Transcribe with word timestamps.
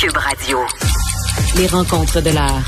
Cube 0.00 0.16
Radio. 0.16 0.58
Les 1.58 1.66
rencontres 1.66 2.22
de 2.22 2.30
l'heure. 2.30 2.62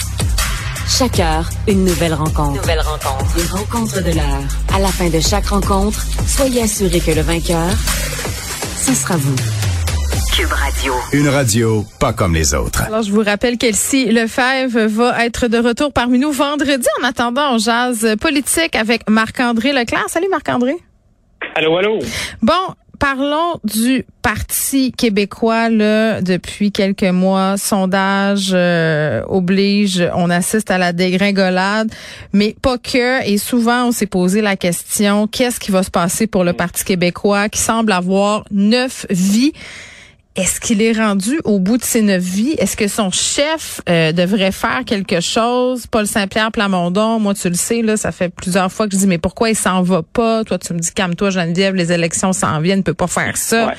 Chaque 0.86 1.18
heure, 1.18 1.48
une 1.66 1.82
nouvelle 1.82 2.12
rencontre. 2.12 2.60
Nouvelle 2.60 2.80
rencontre. 2.80 3.36
Les 3.38 3.46
rencontres 3.46 4.02
de 4.02 4.10
l'heure. 4.14 4.42
À 4.74 4.78
la 4.78 4.88
fin 4.88 5.08
de 5.08 5.18
chaque 5.18 5.46
rencontre, 5.46 6.04
soyez 6.26 6.60
assurés 6.60 7.00
que 7.00 7.12
le 7.12 7.22
vainqueur, 7.22 7.70
ce 8.76 8.92
sera 8.92 9.16
vous. 9.16 9.34
Cube 10.36 10.52
Radio. 10.52 10.92
Une 11.14 11.28
radio 11.30 11.86
pas 11.98 12.12
comme 12.12 12.34
les 12.34 12.52
autres. 12.52 12.82
Alors, 12.82 13.02
je 13.02 13.10
vous 13.10 13.22
rappelle 13.22 13.56
qu'Elsie 13.56 14.12
Lefebvre 14.12 14.86
va 14.88 15.24
être 15.24 15.48
de 15.48 15.56
retour 15.56 15.90
parmi 15.90 16.18
nous 16.18 16.32
vendredi. 16.32 16.86
En 17.00 17.04
attendant, 17.04 17.54
on 17.54 17.58
jase 17.58 18.14
politique 18.20 18.76
avec 18.76 19.08
Marc-André 19.08 19.72
Leclerc. 19.72 20.04
Salut 20.08 20.28
Marc-André. 20.30 20.76
Allô, 21.54 21.78
allô? 21.78 21.98
Bon, 22.42 22.74
parlons 23.02 23.58
du 23.64 24.06
Parti 24.22 24.92
québécois. 24.92 25.68
Là, 25.68 26.20
depuis 26.20 26.70
quelques 26.70 27.02
mois, 27.02 27.56
sondage 27.56 28.50
euh, 28.52 29.22
oblige, 29.26 30.08
on 30.14 30.30
assiste 30.30 30.70
à 30.70 30.78
la 30.78 30.92
dégringolade, 30.92 31.92
mais 32.32 32.54
pas 32.62 32.78
que. 32.78 33.26
Et 33.28 33.38
souvent, 33.38 33.88
on 33.88 33.90
s'est 33.92 34.06
posé 34.06 34.40
la 34.40 34.54
question 34.54 35.26
qu'est-ce 35.26 35.58
qui 35.58 35.72
va 35.72 35.82
se 35.82 35.90
passer 35.90 36.28
pour 36.28 36.44
le 36.44 36.52
Parti 36.52 36.84
québécois, 36.84 37.48
qui 37.48 37.58
semble 37.58 37.90
avoir 37.90 38.44
neuf 38.52 39.04
vies? 39.10 39.52
Est-ce 40.34 40.60
qu'il 40.60 40.80
est 40.80 40.92
rendu 40.92 41.38
au 41.44 41.58
bout 41.58 41.76
de 41.76 41.82
ses 41.82 42.00
neuf 42.00 42.22
vies? 42.22 42.54
Est-ce 42.58 42.74
que 42.74 42.88
son 42.88 43.10
chef 43.10 43.82
euh, 43.88 44.12
devrait 44.12 44.50
faire 44.52 44.80
quelque 44.86 45.20
chose? 45.20 45.86
Paul 45.86 46.06
Saint-Pierre 46.06 46.50
Plamondon, 46.50 47.18
moi 47.18 47.34
tu 47.34 47.48
le 47.48 47.54
sais, 47.54 47.82
là, 47.82 47.98
ça 47.98 48.12
fait 48.12 48.30
plusieurs 48.34 48.72
fois 48.72 48.86
que 48.88 48.94
je 48.94 48.98
dis 49.00 49.06
mais 49.06 49.18
pourquoi 49.18 49.50
il 49.50 49.54
s'en 49.56 49.82
va 49.82 50.00
pas? 50.02 50.42
Toi, 50.44 50.58
tu 50.58 50.72
me 50.72 50.78
dis 50.78 50.90
calme-toi, 50.94 51.28
Geneviève, 51.30 51.74
les 51.74 51.92
élections 51.92 52.32
s'en 52.32 52.60
viennent, 52.60 52.78
il 52.78 52.84
peut 52.84 52.94
pas 52.94 53.08
faire 53.08 53.36
ça. 53.36 53.66
Ouais. 53.66 53.72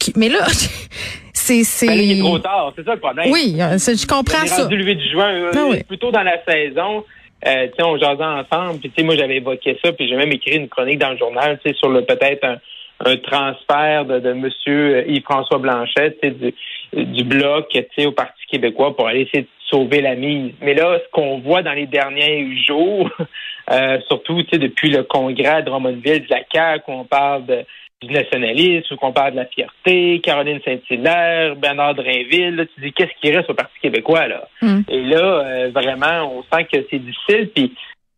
Qui- 0.00 0.12
Mais 0.16 0.28
là, 0.28 0.44
c'est 1.32 1.62
c'est. 1.62 1.86
Ben 1.86 2.00
il 2.00 2.18
est 2.18 2.20
trop 2.20 2.38
tard, 2.40 2.72
c'est 2.76 2.84
ça 2.84 2.94
le 2.94 3.00
problème. 3.00 3.30
Oui, 3.30 3.56
euh, 3.60 3.78
je 3.78 4.06
comprends 4.08 4.44
ça. 4.46 4.62
rendu 4.64 4.76
le 4.76 4.84
8 4.84 5.00
juin, 5.12 5.50
Ah 5.54 5.66
oui. 5.70 5.84
plutôt 5.84 6.10
dans 6.10 6.22
la 6.24 6.42
saison. 6.44 7.04
Euh, 7.46 7.68
on 7.78 7.96
jasait 7.96 8.24
ensemble, 8.24 8.80
puis 8.80 8.90
tu 8.90 8.96
sais, 8.96 9.02
moi 9.02 9.14
j'avais 9.16 9.36
évoqué 9.36 9.78
ça, 9.82 9.92
puis 9.92 10.08
j'ai 10.08 10.16
même 10.16 10.32
écrit 10.32 10.56
une 10.56 10.68
chronique 10.68 10.98
dans 10.98 11.10
le 11.10 11.16
journal, 11.16 11.58
tu 11.64 11.70
sais, 11.70 11.76
sur 11.78 11.88
le 11.88 12.04
peut-être 12.04 12.44
un, 12.44 12.56
un 13.04 13.16
transfert 13.16 14.04
de, 14.04 14.18
de 14.20 14.32
Monsieur 14.32 15.08
Yves-François 15.08 15.58
Blanchet, 15.58 16.18
du, 16.22 16.52
du 16.92 17.24
bloc, 17.24 17.66
au 18.06 18.12
Parti 18.12 18.46
québécois 18.50 18.94
pour 18.94 19.08
aller 19.08 19.22
essayer 19.22 19.42
de 19.42 19.48
sauver 19.68 20.00
la 20.00 20.16
mise. 20.16 20.52
Mais 20.60 20.74
là, 20.74 20.98
ce 20.98 21.10
qu'on 21.12 21.38
voit 21.38 21.62
dans 21.62 21.72
les 21.72 21.86
derniers 21.86 22.56
jours, 22.66 23.10
euh, 23.70 23.98
surtout, 24.08 24.42
depuis 24.42 24.90
le 24.90 25.04
congrès 25.04 25.46
à 25.46 25.62
Drummondville 25.62 26.26
de 26.26 26.30
la 26.30 26.42
CAQ, 26.52 26.84
où 26.88 26.92
on 26.92 27.04
parle 27.04 27.46
de 27.46 27.64
du 28.02 28.14
nationalisme, 28.14 28.96
qu'on 28.96 29.12
parle 29.12 29.32
de 29.32 29.36
la 29.36 29.46
fierté, 29.46 30.20
Caroline 30.20 30.60
Saint-Hilaire, 30.64 31.54
Bernard 31.56 31.94
Drainville, 31.94 32.56
là, 32.56 32.64
tu 32.64 32.80
dis 32.80 32.92
qu'est-ce 32.92 33.12
qui 33.20 33.30
reste 33.30 33.50
au 33.50 33.54
Parti 33.54 33.78
québécois, 33.80 34.26
là? 34.26 34.48
Hmm. 34.62 34.80
Et 34.88 35.02
là, 35.02 35.44
euh, 35.44 35.70
vraiment, 35.70 36.32
on 36.34 36.42
sent 36.44 36.64
que 36.72 36.78
c'est 36.90 36.98
difficile, 36.98 37.50
puis 37.54 37.74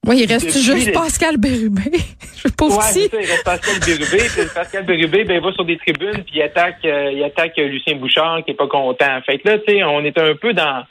Oui, 0.06 0.18
il 0.22 0.32
reste 0.32 0.46
Depuis 0.46 0.62
juste 0.62 0.92
Pascal 0.92 1.36
Bérubé. 1.36 1.92
Je 2.36 2.48
pas 2.48 2.66
Ouais, 2.66 2.80
ça, 2.80 3.00
il 3.00 3.16
reste 3.16 3.44
Pascal 3.44 3.78
Bérubé. 3.86 4.18
puis 4.36 4.46
Pascal 4.52 4.84
Bérubé, 4.84 5.24
ben, 5.24 5.34
il 5.34 5.40
va 5.40 5.52
sur 5.52 5.64
des 5.64 5.76
tribunes, 5.78 6.24
puis 6.24 6.34
il 6.34 6.42
attaque, 6.42 6.84
euh, 6.84 7.12
il 7.12 7.22
attaque 7.22 7.56
euh, 7.58 7.68
Lucien 7.68 7.96
Bouchard, 7.96 8.44
qui 8.44 8.50
est 8.50 8.54
pas 8.54 8.66
content. 8.66 9.20
Fait 9.24 9.38
que 9.38 9.48
là, 9.48 9.58
tu 9.58 9.72
sais, 9.72 9.84
on 9.84 10.00
est 10.04 10.18
un 10.18 10.34
peu 10.34 10.52
dans 10.52 10.84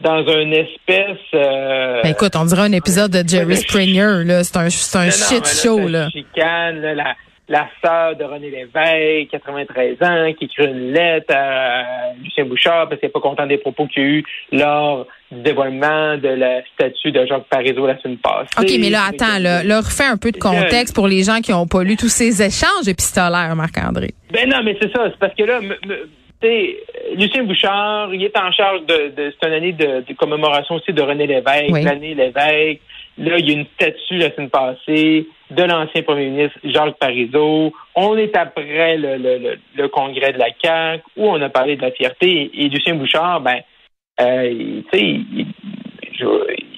dans 0.00 0.26
une 0.26 0.52
espèce... 0.52 1.18
Euh, 1.34 2.02
Ben, 2.02 2.10
écoute, 2.10 2.34
on 2.36 2.44
dirait 2.44 2.62
un 2.62 2.72
épisode 2.72 3.12
de 3.12 3.26
Jerry 3.26 3.56
Springer, 3.56 4.24
là. 4.24 4.44
C'est 4.44 4.56
un, 4.56 4.68
c'est 4.68 4.98
un 4.98 5.04
non, 5.06 5.10
shit 5.10 5.46
show, 5.46 5.88
là. 5.88 6.04
une 6.06 6.10
Chicane, 6.10 6.80
là, 6.80 6.94
la, 6.94 7.16
la 7.48 7.68
sœur 7.82 8.16
de 8.16 8.24
René 8.24 8.50
Lévesque, 8.50 9.30
93 9.30 9.96
ans, 10.02 10.32
qui 10.38 10.46
écrit 10.46 10.66
une 10.66 10.92
lettre 10.92 11.34
à 11.34 12.12
Lucien 12.22 12.44
Bouchard 12.44 12.88
parce 12.88 13.00
qu'elle 13.00 13.08
n'est 13.08 13.12
pas 13.12 13.20
content 13.20 13.46
des 13.46 13.58
propos 13.58 13.86
qu'il 13.86 14.02
y 14.02 14.06
a 14.06 14.08
eu 14.08 14.24
lors 14.52 15.06
dévoilement 15.42 16.16
de 16.18 16.28
la 16.28 16.62
statue 16.74 17.12
de 17.12 17.24
Jacques 17.26 17.48
Parizeau 17.50 17.86
la 17.86 17.98
semaine 18.00 18.18
passée. 18.18 18.48
OK, 18.58 18.70
mais 18.80 18.90
là, 18.90 19.00
attends, 19.08 19.38
là, 19.40 19.62
là, 19.64 19.78
refais 19.80 20.04
un 20.04 20.16
peu 20.16 20.30
de 20.32 20.38
contexte 20.38 20.94
pour 20.94 21.08
les 21.08 21.22
gens 21.22 21.40
qui 21.40 21.52
n'ont 21.52 21.66
pas 21.66 21.82
lu 21.82 21.96
tous 21.96 22.08
ces 22.08 22.42
échanges 22.42 22.86
épistolaires, 22.88 23.54
Marc-André. 23.56 24.10
Ben 24.32 24.48
non, 24.48 24.62
mais 24.64 24.76
c'est 24.80 24.92
ça. 24.92 25.04
C'est 25.10 25.18
parce 25.18 25.34
que 25.34 25.42
là, 25.44 25.60
Lucien 27.16 27.44
Bouchard, 27.44 28.12
il 28.14 28.22
est 28.22 28.36
en 28.36 28.50
charge 28.52 28.80
de, 28.86 29.12
de 29.16 29.32
c'est 29.40 29.48
une 29.48 29.54
année 29.54 29.72
de, 29.72 30.04
de 30.06 30.14
commémoration 30.14 30.74
aussi 30.76 30.92
de 30.92 31.02
René 31.02 31.26
Lévesque, 31.26 31.70
Oui. 31.70 31.82
l'année 31.82 32.14
Lévesque. 32.14 32.80
Là, 33.16 33.38
il 33.38 33.48
y 33.48 33.50
a 33.50 33.54
une 33.60 33.66
statue 33.76 34.16
la 34.18 34.32
semaine 34.34 34.50
passée 34.50 35.26
de 35.50 35.62
l'ancien 35.62 36.02
premier 36.02 36.28
ministre 36.30 36.58
Jacques 36.64 36.98
Parizeau. 36.98 37.72
On 37.94 38.16
est 38.16 38.36
après 38.36 38.96
le, 38.96 39.16
le, 39.16 39.38
le, 39.38 39.58
le 39.76 39.88
congrès 39.88 40.32
de 40.32 40.38
la 40.38 40.48
CAQ 40.60 41.02
où 41.16 41.28
on 41.30 41.40
a 41.40 41.48
parlé 41.48 41.76
de 41.76 41.82
la 41.82 41.92
fierté. 41.92 42.50
Et, 42.52 42.68
Lucien 42.68 42.96
Bouchard, 42.96 43.40
ben, 43.40 43.60
euh, 44.20 44.48
il- 44.50 44.84
tu 44.92 44.98
sais, 44.98 45.04
il- 45.04 45.46
je, 46.12 46.26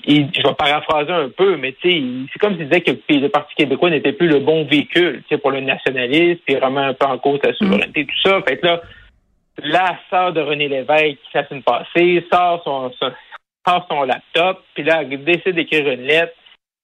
il- 0.06 0.30
je 0.34 0.42
vais 0.42 0.54
paraphraser 0.54 1.12
un 1.12 1.28
peu, 1.28 1.56
mais 1.56 1.72
tu 1.72 1.90
sais, 1.90 1.96
il- 1.98 2.26
c'est 2.32 2.38
comme 2.38 2.56
s'il 2.56 2.68
disait 2.68 2.80
que 2.80 2.92
le 3.08 3.28
Parti 3.28 3.54
québécois 3.54 3.90
n'était 3.90 4.12
plus 4.12 4.28
le 4.28 4.40
bon 4.40 4.64
véhicule, 4.64 5.22
tu 5.22 5.34
sais, 5.34 5.38
pour 5.38 5.50
le 5.50 5.60
nationalisme, 5.60 6.40
puis 6.46 6.56
remet 6.56 6.80
un 6.80 6.94
peu 6.94 7.06
en 7.06 7.18
cause 7.18 7.40
la 7.42 7.52
souveraineté, 7.54 8.06
tout 8.06 8.28
ça. 8.28 8.40
Fait 8.42 8.56
que 8.58 8.66
là, 8.66 8.80
la 9.58 9.98
sœur 10.10 10.32
de 10.32 10.40
René 10.40 10.68
Lévesque, 10.68 11.18
la 11.34 11.46
semaine 11.48 11.62
passée, 11.62 12.24
sort 12.32 12.62
son, 12.64 12.90
son, 13.00 13.12
sort 13.66 13.86
son 13.90 14.02
laptop, 14.04 14.62
puis 14.74 14.84
là, 14.84 15.02
elle 15.02 15.24
décide 15.24 15.54
d'écrire 15.54 15.88
une 15.90 16.02
lettre 16.02 16.34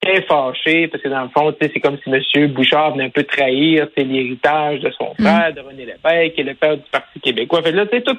très 0.02 0.22
fâchée, 0.22 0.88
parce 0.88 1.02
que 1.02 1.08
dans 1.08 1.22
le 1.22 1.28
fond, 1.28 1.52
tu 1.52 1.58
sais, 1.64 1.70
c'est 1.72 1.80
comme 1.80 1.96
si 2.02 2.10
M. 2.10 2.48
Bouchard 2.48 2.92
venait 2.92 3.04
un 3.04 3.10
peu 3.10 3.22
trahir 3.22 3.86
c'est 3.96 4.04
l'héritage 4.04 4.80
de 4.80 4.90
son 4.90 5.14
frère, 5.14 5.52
de 5.54 5.60
René 5.60 5.86
Lévesque, 5.86 6.34
qui 6.34 6.40
est 6.40 6.44
le 6.44 6.54
père 6.54 6.76
du 6.76 6.82
Parti 6.90 7.20
québécois. 7.20 7.62
Fait 7.62 7.70
que 7.70 7.76
là, 7.76 7.86
tu 7.86 7.96
sais, 7.96 8.02
tout. 8.02 8.18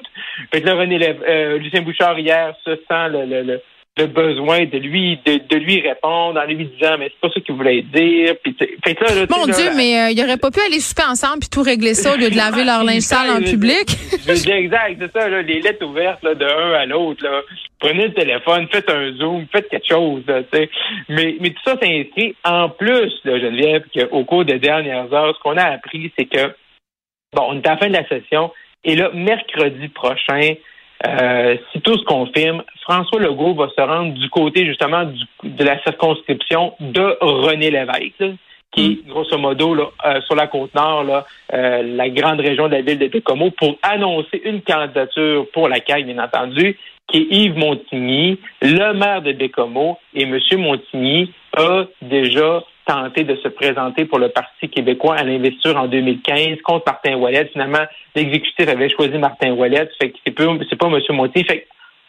Fait 0.52 0.62
que 0.62 0.66
là, 0.66 0.74
René 0.74 0.98
Léve- 0.98 1.22
euh, 1.28 1.58
Lucien 1.58 1.82
Bouchard, 1.82 2.18
hier, 2.18 2.54
se 2.64 2.74
sent 2.74 3.08
le, 3.10 3.26
le, 3.26 3.42
le, 3.42 3.60
le 3.96 4.06
besoin 4.06 4.64
de 4.64 4.78
lui 4.78 5.20
de, 5.24 5.38
de 5.48 5.56
lui 5.56 5.80
répondre 5.80 6.40
en 6.40 6.44
lui 6.46 6.64
disant 6.64 6.96
mais 6.98 7.10
c'est 7.10 7.20
pas 7.20 7.32
ça 7.32 7.40
qu'il 7.40 7.54
voulait 7.54 7.82
dire 7.82 8.34
puis 8.42 8.56
fait 8.58 9.00
là, 9.00 9.14
là, 9.14 9.26
Mon 9.30 9.46
Dieu, 9.46 9.70
mais 9.76 10.00
euh, 10.00 10.10
il 10.10 10.20
aurait 10.20 10.36
pas 10.36 10.50
pu 10.50 10.60
aller 10.60 10.80
souper 10.80 11.04
ensemble 11.08 11.40
puis 11.40 11.48
tout 11.48 11.62
régler 11.62 11.94
ça 11.94 12.14
au 12.14 12.16
lieu 12.16 12.28
de 12.28 12.36
laver 12.36 12.64
leur 12.64 12.82
linge 12.82 13.02
sale 13.02 13.30
en 13.30 13.40
public. 13.40 13.86
Je 14.26 14.50
exact, 14.50 14.96
c'est 14.98 15.12
ça, 15.12 15.28
là, 15.28 15.42
les 15.42 15.60
lettres 15.60 15.86
ouvertes 15.86 16.22
là, 16.24 16.34
de 16.34 16.44
un 16.44 16.72
à 16.72 16.86
l'autre. 16.86 17.22
là. 17.22 17.42
Prenez 17.78 18.08
le 18.08 18.14
téléphone, 18.14 18.66
faites 18.72 18.90
un 18.90 19.12
zoom, 19.12 19.46
faites 19.52 19.68
quelque 19.68 19.88
chose. 19.88 20.22
Mais, 21.08 21.36
mais 21.40 21.50
tout 21.50 21.62
ça 21.64 21.76
s'inscrit 21.80 22.34
en 22.44 22.70
plus, 22.70 23.12
là, 23.24 23.38
Geneviève, 23.38 23.84
qu'au 23.94 24.24
cours 24.24 24.44
des 24.44 24.58
dernières 24.58 25.12
heures, 25.12 25.36
ce 25.36 25.42
qu'on 25.42 25.56
a 25.56 25.64
appris, 25.64 26.10
c'est 26.18 26.26
que 26.26 26.52
bon, 27.34 27.46
on 27.48 27.56
est 27.60 27.66
à 27.66 27.72
la 27.72 27.76
fin 27.76 27.88
de 27.88 27.92
la 27.92 28.08
session, 28.08 28.50
et 28.84 28.96
là, 28.96 29.10
mercredi 29.14 29.88
prochain, 29.88 30.54
euh, 31.06 31.56
si 31.72 31.80
tout 31.80 31.98
se 31.98 32.04
confirme, 32.04 32.62
François 32.82 33.20
Legault 33.20 33.54
va 33.54 33.68
se 33.76 33.80
rendre 33.80 34.14
du 34.14 34.28
côté 34.30 34.64
justement 34.66 35.04
du- 35.04 35.24
de 35.42 35.64
la 35.64 35.82
circonscription 35.82 36.74
de 36.80 37.16
René 37.20 37.70
Lévesque, 37.70 38.14
là, 38.20 38.28
qui 38.72 38.86
est 39.04 39.08
grosso 39.08 39.38
modo 39.38 39.74
là, 39.74 39.84
euh, 40.06 40.20
sur 40.22 40.34
la 40.34 40.46
côte 40.48 40.74
nord, 40.74 41.04
là, 41.04 41.24
euh, 41.52 41.82
la 41.82 42.08
grande 42.08 42.40
région 42.40 42.66
de 42.68 42.72
la 42.72 42.80
ville 42.82 42.98
de 42.98 43.06
Bécomo, 43.08 43.50
pour 43.52 43.76
annoncer 43.82 44.40
une 44.44 44.62
candidature 44.62 45.46
pour 45.52 45.68
la 45.68 45.76
CAQ, 45.84 46.04
bien 46.04 46.22
entendu, 46.22 46.76
qui 47.08 47.18
est 47.18 47.26
Yves 47.30 47.56
Montigny, 47.56 48.38
le 48.62 48.92
maire 48.94 49.22
de 49.22 49.32
Bécomo, 49.32 49.98
et 50.14 50.22
M. 50.22 50.38
Montigny 50.58 51.32
a 51.56 51.84
déjà 52.02 52.62
tenté 52.86 53.24
de 53.24 53.36
se 53.36 53.48
présenter 53.48 54.04
pour 54.04 54.18
le 54.18 54.28
Parti 54.28 54.68
québécois 54.68 55.16
à 55.16 55.24
l'investiture 55.24 55.76
en 55.76 55.86
2015 55.86 56.60
contre 56.62 56.84
Martin 56.86 57.16
Ouellet. 57.16 57.48
Finalement, 57.52 57.84
l'exécutif 58.14 58.68
avait 58.68 58.88
choisi 58.88 59.16
Martin 59.18 59.52
Ouellet, 59.52 59.88
fait 60.00 60.10
que 60.10 60.18
c'est 60.24 60.34
pas, 60.34 60.86
M. 60.86 61.00
Montigny. 61.10 61.44
Fait 61.44 61.66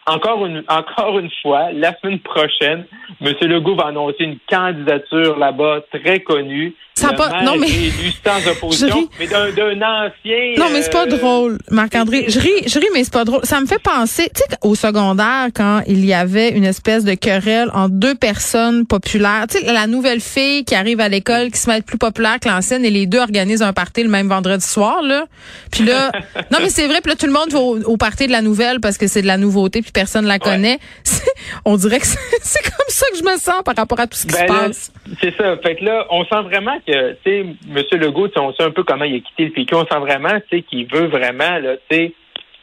encore 0.08 0.46
une, 0.46 0.64
encore 0.68 1.20
une 1.20 1.30
fois, 1.42 1.72
la 1.74 1.98
semaine 2.00 2.20
prochaine, 2.20 2.86
M. 3.22 3.34
Legault 3.42 3.76
va 3.76 3.88
annoncer 3.88 4.24
une 4.24 4.38
candidature 4.50 5.38
là-bas 5.38 5.80
très 5.92 6.20
connue. 6.20 6.76
Ça 6.98 7.12
pas- 7.12 7.42
non, 7.44 7.58
mais- 7.58 7.68
élu 7.68 7.92
sans 8.26 8.48
opposition, 8.52 9.10
mais 9.20 9.28
d'un, 9.28 9.52
d'un 9.52 9.76
ancien. 9.82 10.54
Non, 10.58 10.68
mais 10.72 10.82
c'est 10.82 10.94
pas 10.94 11.04
euh, 11.06 11.18
drôle, 11.18 11.58
Marc-André. 11.70 12.26
Je 12.30 12.40
ris, 12.40 12.64
je 12.68 12.80
ris, 12.80 12.88
mais 12.94 13.04
c'est 13.04 13.12
pas 13.12 13.26
drôle. 13.26 13.42
Ça 13.44 13.60
me 13.60 13.66
fait 13.66 13.82
penser, 13.84 14.30
tu 14.34 14.42
sais, 14.50 14.58
au 14.64 14.76
secondaire, 14.76 15.48
quand 15.54 15.82
il 15.88 16.06
y 16.06 16.14
avait 16.14 16.52
une 16.52 16.64
espèce 16.64 17.04
de 17.04 17.14
querelle 17.16 17.70
entre 17.74 17.96
deux 17.96 18.16
personnes 18.16 18.86
populaires. 18.86 19.46
Tu 19.50 19.58
sais, 19.60 19.74
la 19.74 19.88
nouvelle 19.88 20.22
fille 20.22 20.64
qui 20.64 20.74
arrive 20.74 21.02
à 21.02 21.10
l'école, 21.10 21.52
qui 21.52 21.60
se 21.60 21.68
met 21.70 21.76
à 21.76 21.78
être 21.80 21.86
plus 21.86 21.98
populaire 21.98 22.40
que 22.40 22.48
l'ancienne, 22.48 22.86
et 22.86 22.90
les 22.90 23.08
deux 23.08 23.20
organisent 23.20 23.62
un 23.62 23.74
party 23.74 24.04
le 24.04 24.10
même 24.10 24.30
vendredi 24.30 24.66
soir, 24.66 25.02
là. 25.02 25.26
Puis 25.74 25.84
là, 25.84 26.14
non, 26.52 26.60
mais 26.62 26.70
c'est 26.70 26.88
vrai, 26.88 27.02
puis 27.02 27.10
là, 27.12 27.18
tout 27.18 27.26
le 27.26 27.34
monde 27.34 27.50
va 27.52 27.60
au, 27.60 27.78
au 27.82 27.98
party 27.98 28.28
de 28.28 28.32
la 28.32 28.42
nouvelle 28.42 28.80
parce 28.80 28.98
que 28.98 29.08
c'est 29.08 29.22
de 29.22 29.28
la 29.28 29.38
nouveauté, 29.38 29.82
puis 29.82 29.92
personne 29.96 30.26
la 30.26 30.38
connaît. 30.38 30.78
On 31.66 31.76
dirait 31.78 32.00
que 32.00 32.06
c'est 32.06 32.62
comme 32.64 32.90
ça 32.90 33.06
que 33.12 33.18
je 33.18 33.24
me 33.24 33.38
sens 33.38 33.64
par 33.64 33.76
rapport 33.76 34.00
à 34.00 34.08
tout 34.08 34.18
ce 34.18 34.28
qui 34.28 34.34
Ben 34.34 34.48
se 34.48 34.54
là, 34.54 34.60
passe. 34.68 34.94
c'est 35.22 35.36
ça. 35.36 35.58
Fait 35.58 35.76
que 35.76 35.86
là, 35.86 36.06
on 36.12 36.24
sent 36.26 36.42
vraiment 36.44 36.78
que, 36.86 37.14
tu 37.14 37.18
sais, 37.26 37.40
M. 37.40 37.84
Legault, 38.00 38.30
on 38.38 38.54
sait 38.54 38.64
un 38.64 38.72
peu 38.72 38.84
comment 38.84 39.06
il 39.06 39.16
a 39.16 39.20
quitté 39.20 39.46
le 39.46 39.52
PQ. 39.52 39.76
On 39.76 39.86
sent 39.86 40.00
vraiment, 40.00 40.40
tu 40.52 40.58
sais, 40.58 40.62
qu'il 40.64 40.86
veut 40.88 41.08
vraiment, 41.08 41.58
là, 41.60 41.76
tu 41.90 41.96
sais, 41.96 42.12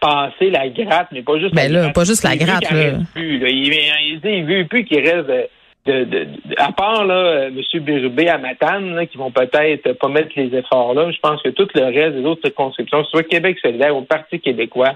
passer 0.01 0.51
la 0.51 0.69
gratte, 0.69 1.09
mais 1.13 1.23
pas 1.23 1.39
juste 1.39 1.55
Ben 1.55 1.71
la 1.73 1.79
là, 1.79 1.81
gratte. 1.85 1.95
pas 1.95 2.05
juste 2.05 2.25
la 2.25 2.35
Il 2.35 2.39
gratte, 2.45 2.71
là. 2.71 2.77
reste 2.77 2.97
Plus, 3.15 3.39
là. 3.39 3.49
Il, 3.49 3.73
il, 3.73 4.21
il 4.25 4.45
veut 4.45 4.67
plus 4.67 4.85
qu'il 4.85 4.99
reste 5.01 5.27
de, 5.29 5.49
de, 5.87 6.05
de- 6.05 6.25
de- 6.25 6.55
à 6.59 6.73
part 6.73 7.05
là, 7.05 7.47
M. 7.49 7.61
Bérubé 7.83 8.29
à 8.29 8.39
Matane, 8.39 8.95
là, 8.95 9.07
qui 9.07 9.17
vont 9.19 9.31
peut-être 9.31 9.93
pas 9.99 10.09
mettre 10.09 10.31
les 10.37 10.55
efforts 10.57 10.95
là. 10.95 11.11
Je 11.11 11.19
pense 11.21 11.41
que 11.43 11.51
tout 11.51 11.69
le 11.75 11.85
reste 11.85 12.17
des 12.17 12.25
autres 12.25 12.43
circonscriptions, 12.45 13.05
soit 13.05 13.23
Québec 13.25 13.59
solidaire 13.63 13.97
ou 13.97 14.03
Parti 14.03 14.41
québécois, 14.41 14.93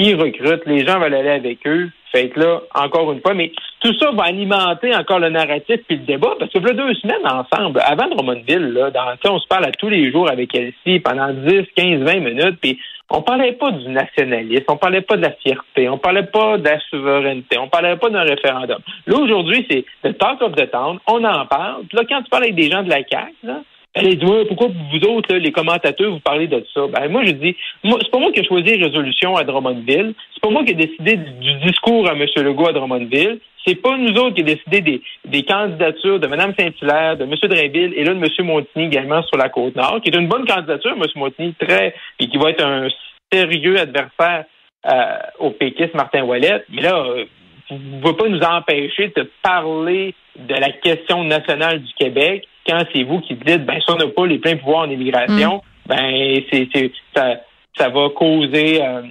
ils 0.00 0.16
recrutent, 0.16 0.66
les 0.66 0.86
gens 0.86 0.98
veulent 0.98 1.14
aller 1.14 1.30
avec 1.30 1.66
eux. 1.66 1.90
Fait 2.10 2.28
que 2.28 2.40
là, 2.40 2.60
encore 2.74 3.12
une 3.12 3.20
fois, 3.20 3.34
mais 3.34 3.52
tout 3.80 3.94
ça 3.98 4.10
va 4.10 4.24
alimenter 4.24 4.94
encore 4.94 5.20
le 5.20 5.28
narratif 5.28 5.80
puis 5.86 5.96
le 5.96 6.04
débat, 6.04 6.34
parce 6.38 6.52
que 6.52 6.58
là, 6.58 6.72
deux 6.72 6.94
semaines 6.94 7.24
ensemble, 7.24 7.80
avant 7.84 8.08
Drummondville, 8.08 8.72
là, 8.72 8.90
dans, 8.90 9.32
on 9.32 9.38
se 9.38 9.46
parle 9.46 9.66
à 9.66 9.70
tous 9.70 9.88
les 9.88 10.10
jours 10.10 10.28
avec 10.28 10.54
Elsie 10.54 10.98
pendant 11.00 11.32
10, 11.32 11.66
15, 11.76 12.00
20 12.00 12.14
minutes, 12.20 12.58
puis 12.60 12.78
on 13.10 13.22
parlait 13.22 13.52
pas 13.52 13.70
du 13.72 13.88
nationalisme, 13.88 14.64
on 14.68 14.76
parlait 14.76 15.02
pas 15.02 15.16
de 15.16 15.22
la 15.22 15.32
fierté, 15.32 15.88
on 15.88 15.98
parlait 15.98 16.24
pas 16.24 16.58
de 16.58 16.64
la 16.64 16.80
souveraineté, 16.90 17.58
on 17.58 17.68
parlait 17.68 17.96
pas 17.96 18.10
d'un 18.10 18.22
référendum. 18.22 18.78
Là, 19.06 19.16
aujourd'hui, 19.18 19.66
c'est 19.70 19.84
le 20.02 20.14
talk 20.14 20.42
of 20.42 20.52
the 20.52 20.68
town, 20.70 20.98
on 21.06 21.22
en 21.24 21.46
parle. 21.46 21.84
Puis 21.88 21.96
là, 21.96 22.04
quand 22.08 22.22
tu 22.22 22.30
parles 22.30 22.44
avec 22.44 22.56
des 22.56 22.70
gens 22.70 22.82
de 22.82 22.90
la 22.90 23.04
CAQ, 23.08 23.34
là, 23.44 23.60
elle 23.94 24.16
dit 24.16 24.26
pourquoi 24.48 24.68
vous 24.68 25.08
autres, 25.08 25.34
les 25.34 25.50
commentateurs, 25.50 26.12
vous 26.12 26.20
parlez 26.20 26.46
de 26.46 26.64
ça? 26.72 26.82
Ben, 26.86 27.08
moi, 27.08 27.24
je 27.24 27.32
dis, 27.32 27.56
moi, 27.82 27.98
c'est 28.00 28.10
pas 28.10 28.18
moi 28.18 28.30
qui 28.32 28.40
ai 28.40 28.44
choisi 28.44 28.76
les 28.76 28.84
résolutions 28.84 29.36
à 29.36 29.42
Drummondville. 29.42 30.14
C'est 30.32 30.40
pas 30.40 30.50
moi 30.50 30.64
qui 30.64 30.72
ai 30.72 30.74
décidé 30.74 31.16
du 31.16 31.54
discours 31.66 32.08
à 32.08 32.12
M. 32.12 32.24
Legault 32.36 32.68
à 32.68 32.72
Drummondville. 32.72 33.40
C'est 33.66 33.74
pas 33.74 33.96
nous 33.96 34.14
autres 34.14 34.36
qui 34.36 34.42
avons 34.42 34.54
décidé 34.54 34.80
des, 34.80 35.02
des 35.24 35.42
candidatures 35.42 36.20
de 36.20 36.26
Mme 36.28 36.54
Saint-Hilaire, 36.58 37.16
de 37.16 37.24
M. 37.24 37.34
Drainville 37.42 37.92
et 37.96 38.04
là 38.04 38.14
de 38.14 38.18
M. 38.18 38.46
Montigny 38.46 38.86
également 38.86 39.22
sur 39.24 39.36
la 39.36 39.48
Côte-Nord, 39.48 40.00
qui 40.02 40.10
est 40.10 40.16
une 40.16 40.28
bonne 40.28 40.46
candidature, 40.46 40.92
M. 40.92 41.02
Montigny, 41.16 41.54
très, 41.54 41.94
et 42.20 42.26
qui 42.28 42.38
va 42.38 42.50
être 42.50 42.64
un 42.64 42.88
sérieux 43.32 43.78
adversaire 43.78 44.44
euh, 44.86 45.18
au 45.40 45.50
péquiste 45.50 45.94
Martin 45.94 46.22
Ouellet. 46.22 46.64
Mais 46.70 46.82
là, 46.82 47.04
euh, 47.04 47.24
vous 47.68 47.76
ne 47.76 48.00
pouvez 48.00 48.14
pas 48.14 48.28
nous 48.28 48.40
empêcher 48.40 49.12
de 49.14 49.30
parler 49.42 50.14
de 50.36 50.54
la 50.54 50.70
question 50.70 51.24
nationale 51.24 51.82
du 51.82 51.92
Québec 51.94 52.46
quand 52.66 52.84
c'est 52.92 53.02
vous 53.02 53.20
qui 53.20 53.34
dites, 53.34 53.64
ben, 53.64 53.80
si 53.80 53.90
on 53.90 53.96
n'a 53.96 54.06
pas 54.08 54.26
les 54.26 54.38
pleins 54.38 54.56
pouvoirs 54.56 54.80
en 54.80 54.90
immigration, 54.90 55.56
mm. 55.56 55.88
ben, 55.88 56.42
c'est, 56.52 56.92
ça, 57.14 57.40
ça 57.76 57.88
va 57.88 58.08
causer 58.10 58.82
euh, 58.82 59.02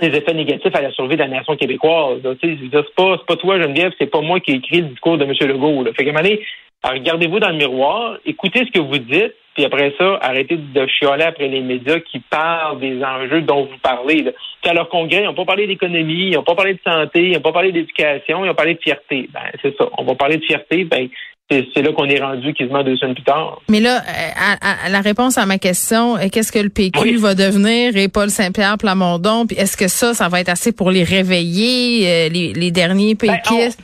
des 0.00 0.16
effets 0.16 0.34
négatifs 0.34 0.74
à 0.74 0.80
la 0.80 0.92
survie 0.92 1.16
de 1.16 1.22
la 1.22 1.28
nation 1.28 1.56
québécoise. 1.56 2.20
C'est 2.42 2.94
pas, 2.96 3.18
pas 3.18 3.36
toi, 3.36 3.60
Geneviève, 3.60 3.92
c'est 3.98 4.10
pas 4.10 4.20
moi 4.20 4.40
qui 4.40 4.52
ai 4.52 4.54
écrit 4.56 4.82
le 4.82 4.88
discours 4.88 5.18
de 5.18 5.24
M. 5.24 5.32
Legault. 5.40 5.84
Là. 5.84 5.92
Fait 5.92 6.04
que, 6.04 6.88
regardez-vous 6.88 7.40
dans 7.40 7.50
le 7.50 7.56
miroir, 7.56 8.16
écoutez 8.24 8.60
ce 8.60 8.70
que 8.70 8.80
vous 8.80 8.98
dites, 8.98 9.34
puis 9.54 9.64
après 9.64 9.92
ça, 9.98 10.18
arrêtez 10.22 10.56
de 10.56 10.86
chialer 10.86 11.24
après 11.24 11.48
les 11.48 11.60
médias 11.60 11.98
qui 12.00 12.20
parlent 12.20 12.78
des 12.78 13.02
enjeux 13.02 13.42
dont 13.42 13.64
vous 13.64 13.78
parlez. 13.82 14.22
Là. 14.22 14.30
À 14.64 14.74
leur 14.74 14.88
congrès, 14.88 15.22
ils 15.22 15.24
n'ont 15.24 15.34
pas 15.34 15.44
parlé 15.44 15.66
d'économie, 15.66 16.28
ils 16.28 16.34
n'ont 16.34 16.42
pas 16.42 16.54
parlé 16.54 16.74
de 16.74 16.80
santé, 16.84 17.28
ils 17.28 17.32
n'ont 17.32 17.40
pas 17.40 17.52
parlé 17.52 17.72
d'éducation, 17.72 18.44
ils 18.44 18.50
ont 18.50 18.54
parlé 18.54 18.74
de 18.74 18.80
fierté. 18.80 19.28
Ben, 19.32 19.50
c'est 19.60 19.76
ça. 19.76 19.88
On 19.98 20.04
va 20.04 20.14
parler 20.14 20.36
de 20.36 20.44
fierté, 20.44 20.84
ben, 20.84 21.08
c'est 21.50 21.82
là 21.82 21.92
qu'on 21.92 22.04
est 22.04 22.20
rendu 22.20 22.54
quasiment 22.54 22.84
deux 22.84 22.96
semaines 22.96 23.14
plus 23.14 23.24
tard. 23.24 23.60
Mais 23.68 23.80
là, 23.80 24.00
à, 24.00 24.88
la 24.88 25.00
réponse 25.00 25.36
à 25.36 25.46
ma 25.46 25.58
question, 25.58 26.16
qu'est-ce 26.32 26.52
que 26.52 26.60
le 26.60 26.68
PQ 26.68 27.16
va 27.16 27.34
devenir? 27.34 27.96
Et 27.96 28.08
Paul 28.08 28.30
Saint-Pierre 28.30 28.78
Plamondon? 28.78 29.46
Puis 29.46 29.56
est-ce 29.56 29.76
que 29.76 29.88
ça, 29.88 30.14
ça 30.14 30.28
va 30.28 30.40
être 30.40 30.48
assez 30.48 30.72
pour 30.72 30.90
les 30.90 31.02
réveiller, 31.02 32.08
euh, 32.08 32.28
les, 32.28 32.70
derniers 32.70 33.16
ben, 33.16 33.32
péquistes? 33.32 33.82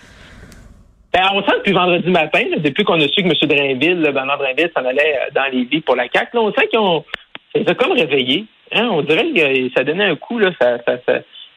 Ben, 1.13 1.23
on, 1.33 1.43
sent 1.43 1.57
depuis 1.59 1.73
vendredi 1.73 2.09
matin, 2.09 2.43
depuis 2.59 2.85
qu'on 2.85 3.01
a 3.01 3.09
su 3.09 3.23
que 3.23 3.29
M. 3.29 3.33
Drainville, 3.49 4.13
Bernard 4.13 4.39
Drainville, 4.39 4.71
s'en 4.77 4.85
allait 4.85 5.17
euh, 5.17 5.31
dans 5.35 5.51
les 5.53 5.65
vies 5.65 5.81
pour 5.81 5.97
la 5.97 6.07
CAQ, 6.13 6.39
on 6.39 6.53
sent 6.53 6.69
qu'ils 6.69 6.79
ont, 6.79 7.05
ça 7.67 7.75
comme 7.75 7.93
réveillé. 7.93 8.45
Hein? 8.73 8.89
On 8.93 9.03
dirait 9.03 9.27
que 9.35 9.75
ça 9.77 9.83
donnait 9.83 10.05
un 10.05 10.17
coup, 10.17 10.39
là, 10.39 10.51
ça, 10.61 10.79
ça, 10.87 10.99
ça 11.05 11.15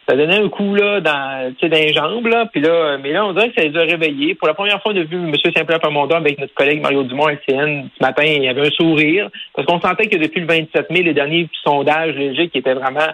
ça 0.09 0.15
donnait 0.15 0.37
un 0.37 0.49
coup 0.49 0.73
là 0.73 1.01
dans, 1.01 1.53
dans 1.61 1.77
les 1.77 1.93
jambes 1.93 2.25
là, 2.25 2.47
puis 2.51 2.61
là, 2.61 2.97
mais 2.97 3.11
là 3.11 3.25
on 3.25 3.33
dirait 3.33 3.49
que 3.49 3.61
ça 3.61 3.67
les 3.67 3.77
a 3.77 3.81
réveillés. 3.81 4.33
Pour 4.33 4.47
la 4.47 4.55
première 4.55 4.81
fois, 4.81 4.91
on 4.93 4.97
a 4.97 5.03
vu 5.03 5.17
M. 5.17 5.33
Saint-Pierre 5.35 5.79
Pamondon 5.79 6.15
avec 6.15 6.39
notre 6.39 6.53
collègue 6.55 6.81
Mario 6.81 7.03
Dumont 7.03 7.29
LCN 7.29 7.89
ce 7.95 8.03
matin, 8.03 8.23
il 8.23 8.47
avait 8.47 8.67
un 8.67 8.71
sourire 8.71 9.29
parce 9.55 9.67
qu'on 9.67 9.79
sentait 9.79 10.07
que 10.07 10.17
depuis 10.17 10.41
le 10.41 10.47
27 10.47 10.89
mai, 10.89 11.03
les 11.03 11.13
derniers 11.13 11.47
sondages 11.63 12.15
légers 12.15 12.49
qui 12.49 12.57
étaient 12.57 12.73
vraiment 12.73 13.07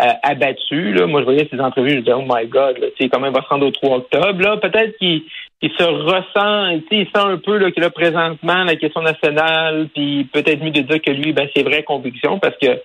euh, 0.00 0.12
abattus. 0.22 0.94
Là. 0.94 1.06
Moi, 1.06 1.20
je 1.20 1.24
voyais 1.24 1.48
ces 1.50 1.60
entrevues, 1.60 1.90
je 1.90 1.98
disais, 1.98 2.14
oh 2.14 2.24
my 2.26 2.46
God, 2.46 2.78
là, 2.78 2.86
quand 3.12 3.20
même 3.20 3.34
va 3.34 3.42
se 3.42 3.48
rendre 3.48 3.66
au 3.66 3.70
3 3.70 3.98
octobre. 3.98 4.40
Là, 4.40 4.56
peut-être 4.56 4.96
qu'il 4.98 5.22
il 5.62 5.70
se 5.70 5.82
ressent, 5.82 6.80
il 6.90 7.06
sent 7.06 7.10
un 7.14 7.36
peu 7.36 7.58
là, 7.58 7.70
que 7.70 7.80
là, 7.80 7.90
présentement, 7.90 8.64
la 8.64 8.76
question 8.76 9.02
nationale, 9.02 9.88
puis 9.94 10.26
peut-être 10.32 10.62
mieux 10.62 10.70
de 10.70 10.80
dire 10.80 11.02
que 11.02 11.10
lui, 11.10 11.32
ben, 11.32 11.48
c'est 11.54 11.62
vraie 11.62 11.82
conviction, 11.82 12.38
parce 12.38 12.56
que 12.56 12.80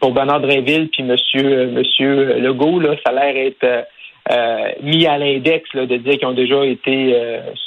pour 0.00 0.12
Bernard 0.12 0.40
Drinville 0.40 0.88
puis 0.90 1.02
Monsieur 1.02 1.44
euh, 1.44 1.70
Monsieur 1.72 2.38
Legault, 2.38 2.80
là, 2.80 2.94
ça 3.04 3.12
a 3.12 3.12
l'air 3.12 3.46
être 3.46 3.64
euh, 3.64 3.82
euh, 4.30 4.68
mis 4.82 5.06
à 5.06 5.18
l'index 5.18 5.68
de 5.74 5.96
dire 5.96 6.18
qu'ils 6.18 6.26
ont 6.26 6.32
déjà 6.32 6.64
été 6.64 7.16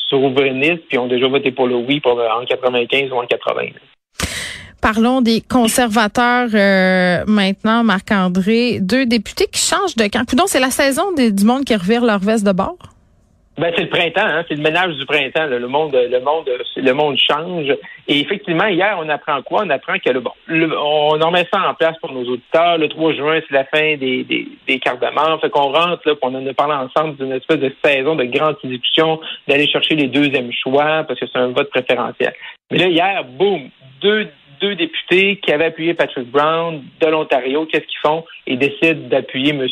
souverainistes 0.09 0.83
puis 0.88 0.97
ont 0.97 1.07
déjà 1.07 1.27
voté 1.27 1.51
pour 1.51 1.67
le 1.67 1.75
oui 1.75 2.00
pour, 2.00 2.13
en 2.13 2.45
95 2.45 3.12
ou 3.12 3.15
en 3.15 3.25
80. 3.25 3.63
Parlons 4.81 5.19
des 5.19 5.41
conservateurs 5.41 6.47
maintenant, 7.27 7.83
Marc-André. 7.83 8.79
Deux 8.79 9.06
députés 9.06 9.47
qui 9.51 9.59
changent 9.59 9.97
de 9.97 10.07
camp. 10.07 10.23
Donc, 10.33 10.47
c'est 10.47 10.61
la 10.61 10.69
saison 10.69 11.11
du 11.11 11.44
monde 11.44 11.65
qui 11.65 11.75
revire 11.75 12.06
leur 12.06 12.19
veste 12.19 12.45
de 12.45 12.53
bord? 12.53 12.77
Ben, 13.57 13.72
c'est 13.74 13.84
le 13.84 13.90
printemps, 13.90 14.25
hein? 14.25 14.44
c'est 14.50 14.56
le 14.56 14.62
ménage 14.62 14.96
du 14.96 15.06
printemps. 15.06 15.46
Le 15.46 15.66
monde, 15.68 15.96
le 15.96 16.19
monde, 16.19 16.50
le 16.75 16.92
monde 16.92 17.18
change. 17.18 17.74
Et 18.07 18.19
effectivement, 18.19 18.68
hier, 18.68 18.98
on 19.02 19.07
apprend 19.07 19.42
quoi? 19.44 19.63
On 19.66 19.69
apprend 19.69 19.98
que 19.98 20.10
le 20.10 20.19
bon, 20.19 20.31
on 20.50 21.22
en 21.22 21.31
met 21.31 21.48
ça 21.54 21.69
en 21.69 21.74
place 21.74 21.96
pour 22.02 22.12
nos 22.12 22.25
auditeurs. 22.25 22.78
Le 22.78 22.90
3 22.90 23.13
juin, 23.13 23.40
c'est 23.48 23.54
la 23.54 23.63
fin 23.63 23.96
des 23.96 24.25
des, 24.25 24.48
des 24.68 24.80
cartes 24.80 25.00
de 25.00 25.40
Fait 25.40 25.50
qu'on 25.50 25.72
rentre 25.72 26.02
là, 26.06 26.16
on 26.22 26.36
en 26.36 26.46
a 26.46 26.54
parlé 26.54 26.74
ensemble 26.74 27.16
d'une 27.16 27.31
espèce 27.31 27.60
de 27.60 27.74
saison 27.84 28.16
de 28.16 28.25
grande 28.25 28.57
discussion, 28.62 29.22
d'aller 29.48 29.68
chercher 29.69 29.96
les 29.96 30.07
deuxièmes 30.07 30.52
choix 30.52 31.06
parce 31.07 31.18
que 31.19 31.25
c'est 31.25 31.40
un 31.40 31.48
vote 31.48 31.69
préférentiel. 31.69 32.34
Mais 32.72 32.80
là, 32.80 32.88
hier, 32.88 33.24
boum, 33.24 33.69
deux 34.02 34.28
deux 34.62 34.75
députés 34.75 35.38
qui 35.38 35.52
avaient 35.52 35.66
appuyé 35.66 35.94
Patrick 35.94 36.30
Brown 36.31 36.81
de 37.02 37.07
l'Ontario, 37.07 37.66
qu'est-ce 37.66 37.86
qu'ils 37.86 38.00
font? 38.02 38.24
Ils 38.48 38.57
décident 38.57 39.07
d'appuyer 39.10 39.52
M. 39.52 39.68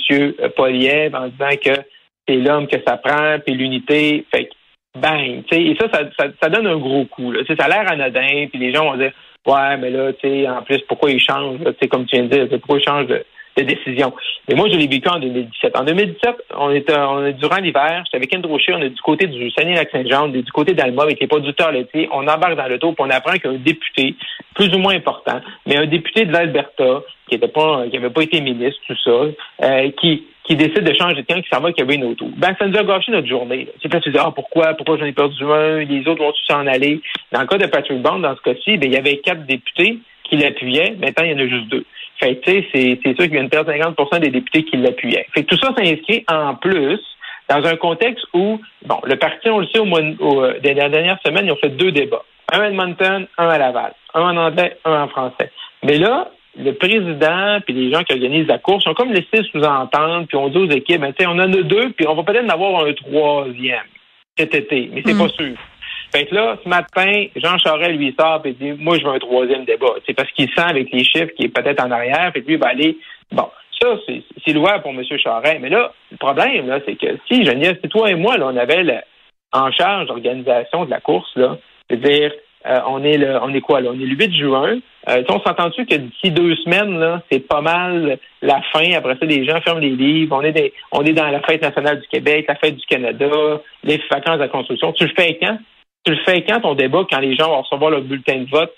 Poliev 0.56 1.16
en 1.16 1.28
disant 1.28 1.58
que 1.64 1.82
c'est 2.28 2.36
l'homme 2.36 2.68
que 2.68 2.78
ça 2.86 2.98
prend, 2.98 3.40
puis 3.46 3.56
l'unité. 3.56 4.26
Fait 4.34 4.46
que, 4.46 4.54
bang, 5.00 5.44
tu 5.50 5.56
sais, 5.56 5.64
et 5.64 5.78
ça, 5.80 5.88
ça, 5.92 6.26
ça, 6.42 6.50
donne 6.50 6.68
un 6.68 6.78
gros 6.78 7.06
coup. 7.06 7.32
Là. 7.32 7.42
Ça 7.48 7.66
a 7.66 7.68
l'air 7.68 7.92
anodin, 7.92 8.48
puis 8.50 8.60
les 8.60 8.74
gens 8.74 8.86
vont 8.86 8.98
dire, 8.98 9.12
ouais, 9.46 9.78
mais 9.78 9.90
là, 9.90 10.14
tu 10.14 10.28
sais, 10.28 10.48
en 10.48 10.62
plus, 10.62 10.80
pourquoi 10.88 11.12
ils 11.12 11.20
changent, 11.20 11.60
tu 11.80 11.88
comme 11.88 12.06
tu 12.06 12.16
viens 12.16 12.26
de 12.26 12.46
dire, 12.46 12.60
pourquoi 12.60 12.80
ils 12.80 12.84
changent 12.84 13.08
de, 13.08 13.24
de 13.58 13.64
décision? 13.64 14.14
Mais 14.48 14.56
moi, 14.56 14.70
je 14.70 14.78
l'ai 14.78 14.88
vécu 14.88 15.08
en 15.10 15.20
2017. 15.20 15.78
En 15.78 15.84
2017, 15.84 16.36
on 16.58 16.72
était, 16.72 16.96
on 16.98 17.26
est 17.26 17.34
durant 17.34 17.58
l'hiver, 17.58 18.04
j'étais 18.06 18.18
avec 18.18 18.36
Andrew 18.36 18.52
Rocher, 18.52 18.74
on 18.74 18.82
est 18.82 18.90
du 18.90 19.02
côté 19.02 19.28
du 19.28 19.52
Saguenay-Lac-Saint-Jean, 19.52 20.30
du 20.30 20.52
côté 20.52 20.74
d'Alma 20.74 21.04
avec 21.04 21.20
les 21.20 21.28
producteurs 21.28 21.72
laitiers. 21.72 22.08
On 22.12 22.28
embarque 22.28 22.56
dans 22.56 22.68
le 22.68 22.80
tour, 22.80 22.96
puis 22.96 23.06
on 23.06 23.10
apprend 23.10 23.38
qu'un 23.38 23.54
député, 23.54 24.16
plus 24.54 24.74
ou 24.74 24.80
moins 24.80 24.96
important, 24.96 25.42
mais 25.66 25.78
un 25.78 25.88
député 25.88 26.26
de 26.26 26.32
l'Alberta, 26.32 27.04
qui 27.28 27.36
était 27.36 27.48
pas, 27.48 27.86
qui 27.90 27.98
avait 27.98 28.10
pas 28.10 28.22
été 28.22 28.42
ministre, 28.42 28.82
tout 28.88 28.98
ça, 29.04 29.66
euh, 29.66 29.92
qui, 30.00 30.28
qui 30.44 30.56
décide 30.56 30.84
de 30.84 30.94
changer 30.94 31.22
de 31.22 31.22
camp, 31.22 31.42
qui 31.42 31.50
s'en 31.50 31.62
va 31.62 31.72
qu'il 31.72 31.84
y 31.86 31.88
avait 31.88 31.96
une 31.96 32.04
auto. 32.04 32.30
Ben, 32.38 32.56
ça 32.60 32.68
nous 32.68 32.78
a 32.78 32.84
gâché 32.84 33.12
notre 33.12 33.28
journée. 33.28 33.68
C'est 33.82 33.90
pas 33.90 34.00
tu 34.02 34.12
dis, 34.12 34.18
ah, 34.20 34.32
pourquoi, 34.36 34.74
pourquoi 34.74 34.98
j'en 34.98 35.06
ai 35.06 35.14
perdu 35.14 35.44
un, 35.44 35.80
les 35.80 36.08
autres 36.08 36.22
vont 36.24 36.32
tous 36.32 36.54
s'en 36.54 36.68
aller? 36.68 37.02
Dans 37.32 37.42
le 37.42 37.48
cas 37.48 37.58
de 37.58 37.68
Patrick 37.68 38.02
Bond, 38.02 38.20
dans 38.20 38.36
ce 38.36 38.42
cas-ci, 38.42 38.78
ben, 38.78 38.90
il 38.90 38.94
y 38.94 38.98
avait 38.98 39.18
quatre 39.18 39.46
députés 39.46 40.00
qui 40.24 40.38
l'appuyaient. 40.38 40.96
Maintenant, 41.00 41.24
il 41.26 41.32
y 41.32 41.34
en 41.34 41.40
a 41.40 41.48
juste 41.48 41.68
deux. 41.70 41.86
Fait 42.20 42.40
tu 42.42 42.52
sais, 42.52 42.68
c'est, 42.74 43.00
c'est 43.04 43.16
sûr 43.16 43.26
qu'il 43.26 43.36
y 43.36 43.38
a 43.38 43.42
une 43.42 43.50
perte 43.50 43.68
de 43.68 43.74
50% 43.74 44.20
des 44.20 44.30
députés 44.30 44.64
qui 44.64 44.78
l'appuyaient. 44.78 45.26
Fait 45.34 45.44
tout 45.44 45.58
ça 45.58 45.74
s'inscrit 45.76 46.26
en 46.30 46.56
plus 46.56 47.00
dans 47.50 47.66
un 47.66 47.76
contexte 47.76 48.26
où, 48.34 48.60
bon, 48.86 49.00
le 49.04 49.16
parti, 49.16 49.50
on 49.50 49.60
le 49.60 49.68
sait, 49.68 49.80
au 49.80 49.86
mois, 49.86 50.02
au, 50.20 50.44
euh, 50.44 50.60
des 50.60 50.74
dernières 50.74 51.20
semaines, 51.26 51.46
ils 51.46 51.52
ont 51.52 51.58
fait 51.58 51.70
deux 51.70 51.92
débats. 51.92 52.24
Un 52.52 52.62
à 52.62 52.68
Edmonton, 52.68 53.28
un 53.38 53.48
à 53.48 53.58
Laval. 53.58 53.94
Un 54.14 54.22
en 54.22 54.38
anglais, 54.38 54.78
un 54.86 55.04
en 55.04 55.08
français. 55.08 55.52
Mais 55.84 55.98
là, 55.98 56.32
le 56.58 56.72
président 56.74 57.60
puis 57.66 57.74
les 57.74 57.92
gens 57.92 58.04
qui 58.04 58.14
organisent 58.14 58.48
la 58.48 58.60
course 58.60 58.86
ont 58.88 58.94
comme 58.94 59.12
laissé 59.12 59.44
sous-entendre, 59.52 60.28
puis 60.28 60.38
on 60.38 60.50
dit 60.50 60.58
aux 60.58 60.70
équipes, 60.70 61.02
ben, 61.02 61.14
on 61.22 61.40
en 61.40 61.40
a 61.40 61.48
deux, 61.48 61.90
puis 61.92 62.08
on 62.08 62.16
va 62.16 62.24
peut-être 62.24 62.46
en 62.46 62.50
avoir 62.50 62.86
un 62.86 62.94
troisième 62.94 63.86
cet 64.38 64.56
été, 64.56 64.90
mais 64.92 65.04
c'est 65.06 65.18
pas 65.18 65.26
mm. 65.26 65.30
sûr. 65.30 65.58
Fait 66.14 66.26
que 66.26 66.36
là, 66.36 66.58
ce 66.64 66.70
matin, 66.70 67.26
Jean 67.36 67.58
Charest 67.58 67.98
lui 67.98 68.16
sort 68.20 68.42
et 68.46 68.54
dit 68.54 68.72
Moi, 68.74 69.00
je 69.00 69.04
veux 69.04 69.14
un 69.14 69.20
troisième 69.20 69.66
débat. 69.66 69.96
C'est 70.06 70.14
parce 70.14 70.32
qu'il 70.32 70.48
sent 70.50 70.62
avec 70.62 70.92
les 70.92 71.04
chiffres 71.04 71.34
qu'il 71.36 71.46
est 71.46 71.50
peut-être 71.50 71.84
en 71.84 71.90
arrière, 71.90 72.32
puis 72.32 72.42
lui, 72.42 72.54
il 72.54 72.60
va 72.60 72.68
aller. 72.68 72.98
Bon, 73.32 73.50
ça, 73.82 73.96
c'est 74.46 74.54
louable 74.54 74.84
pour 74.84 74.92
M. 74.92 75.04
Charest. 75.04 75.60
Mais 75.60 75.70
là, 75.70 75.92
le 76.12 76.18
problème, 76.18 76.68
là, 76.68 76.80
c'est 76.86 76.96
que 76.96 77.18
si 77.28 77.44
Geneviève, 77.44 77.78
c'est 77.82 77.90
toi 77.90 78.12
et 78.12 78.16
moi, 78.16 78.38
là, 78.38 78.48
on 78.48 78.58
avait 78.58 79.04
en 79.52 79.72
charge 79.72 80.08
d'organisation 80.08 80.86
de 80.86 80.92
la 80.92 81.00
course, 81.00 81.32
là, 81.36 81.58
c'est-à-dire 81.90 82.32
euh, 82.66 82.80
on 82.88 83.04
est 83.04 83.18
le, 83.18 83.42
on 83.42 83.54
est 83.54 83.62
quoi 83.62 83.82
là? 83.82 83.90
On 83.92 84.00
est 84.00 84.06
le 84.06 84.16
8 84.16 84.38
juin. 84.38 84.80
Euh, 85.10 85.24
on 85.28 85.40
s'entend-tu 85.42 85.86
que 85.86 85.96
d'ici 85.96 86.32
deux 86.32 86.56
semaines, 86.58 86.98
là, 86.98 87.22
c'est 87.30 87.46
pas 87.46 87.62
mal 87.62 88.18
la 88.42 88.62
fin. 88.72 88.92
Après 88.94 89.18
ça, 89.20 89.26
les 89.26 89.46
gens 89.46 89.60
ferment 89.62 89.82
les 89.82 89.96
livres. 89.96 90.38
On 90.38 90.42
est 90.42 90.54
des, 90.54 90.74
on 90.92 91.04
est 91.04 91.14
dans 91.14 91.28
la 91.28 91.42
fête 91.42 91.62
nationale 91.62 92.00
du 92.00 92.08
Québec, 92.08 92.46
la 92.48 92.56
fête 92.56 92.76
du 92.76 92.86
Canada, 92.86 93.28
les 93.84 94.02
vacances 94.10 94.36
de 94.36 94.44
la 94.44 94.48
construction. 94.48 94.94
Tu 94.94 95.06
le 95.06 95.14
fais 95.16 95.38
quand? 95.42 95.58
Tu 96.06 96.14
le 96.14 96.20
fais 96.26 96.44
quand 96.44 96.62
ton 96.62 96.76
débat, 96.76 97.04
quand 97.10 97.20
les 97.20 97.36
gens 97.36 97.48
vont 97.48 97.62
recevoir 97.62 97.92
leur 97.92 98.02
bulletin 98.02 98.40
de 98.40 98.50
vote 98.50 98.74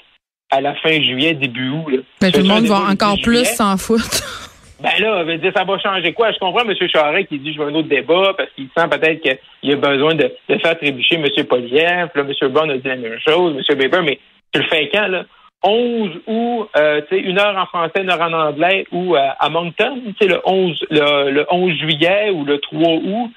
à 0.52 0.62
la 0.62 0.76
fin 0.76 1.02
juillet, 1.02 1.34
début 1.34 1.70
août? 1.70 1.90
Là? 1.90 1.98
Mais 2.22 2.32
tout 2.32 2.42
le 2.42 2.48
monde 2.48 2.66
va 2.66 2.82
encore 2.90 3.18
plus 3.22 3.46
s'en 3.46 3.78
foutre. 3.78 4.45
Ben 4.80 4.92
là, 5.00 5.24
ça 5.56 5.64
va 5.64 5.80
changer 5.80 6.14
quoi? 6.14 6.32
Je 6.32 6.40
comprends 6.40 6.68
M. 6.68 6.76
Charest 6.88 7.30
qui 7.30 7.40
dit 7.40 7.54
je 7.54 7.60
veux 7.60 7.68
un 7.68 7.76
autre 7.76 7.88
débat 7.88 8.34
parce 8.36 8.50
qu'il 8.52 8.68
sent 8.78 8.88
peut-être 8.90 9.22
qu'il 9.22 9.74
a 9.74 9.76
besoin 9.78 10.16
de, 10.16 10.32
faire 10.48 10.78
trébucher 10.78 11.16
M. 11.16 11.46
Poliev. 11.46 12.10
Là, 12.14 12.24
M. 12.24 12.50
Brown 12.50 12.70
a 12.70 12.78
dit 12.78 12.88
la 12.88 12.96
même 12.98 13.20
chose, 13.26 13.56
M. 13.56 13.78
Weber, 13.78 14.04
mais 14.04 14.20
tu 14.52 14.62
le 14.62 14.68
fais 14.68 14.90
quand, 14.90 15.08
là? 15.08 15.26
11 15.64 16.12
ou 16.28 16.68
euh, 16.78 17.02
une 17.12 17.40
heure 17.40 17.58
en 17.58 17.66
français, 17.66 18.02
une 18.02 18.12
heure 18.12 18.22
en 18.22 18.34
anglais, 18.34 18.86
ou 18.92 19.16
euh, 19.16 19.30
à 19.40 19.50
Moncton, 19.50 20.00
le 20.22 20.42
11, 20.46 20.86
le, 20.92 21.32
le 21.32 21.46
11 21.50 21.74
juillet 21.74 22.30
ou 22.30 22.46
le 22.46 22.60
3 22.60 22.80
août. 22.80 23.32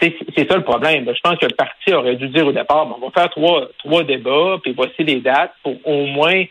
C'est 0.00 0.48
ça 0.48 0.56
le 0.56 0.64
problème. 0.64 1.04
Je 1.06 1.20
pense 1.22 1.38
que 1.38 1.46
le 1.46 1.54
parti 1.54 1.92
aurait 1.92 2.16
dû 2.16 2.28
dire 2.28 2.46
au 2.46 2.52
départ, 2.52 2.86
bon, 2.86 2.96
on 3.00 3.06
va 3.06 3.12
faire 3.12 3.30
trois, 3.30 3.68
trois 3.78 4.02
débats, 4.02 4.58
puis 4.62 4.72
voici 4.74 5.04
les 5.04 5.20
dates 5.20 5.52
pour 5.62 5.76
au 5.84 6.06
moins 6.06 6.44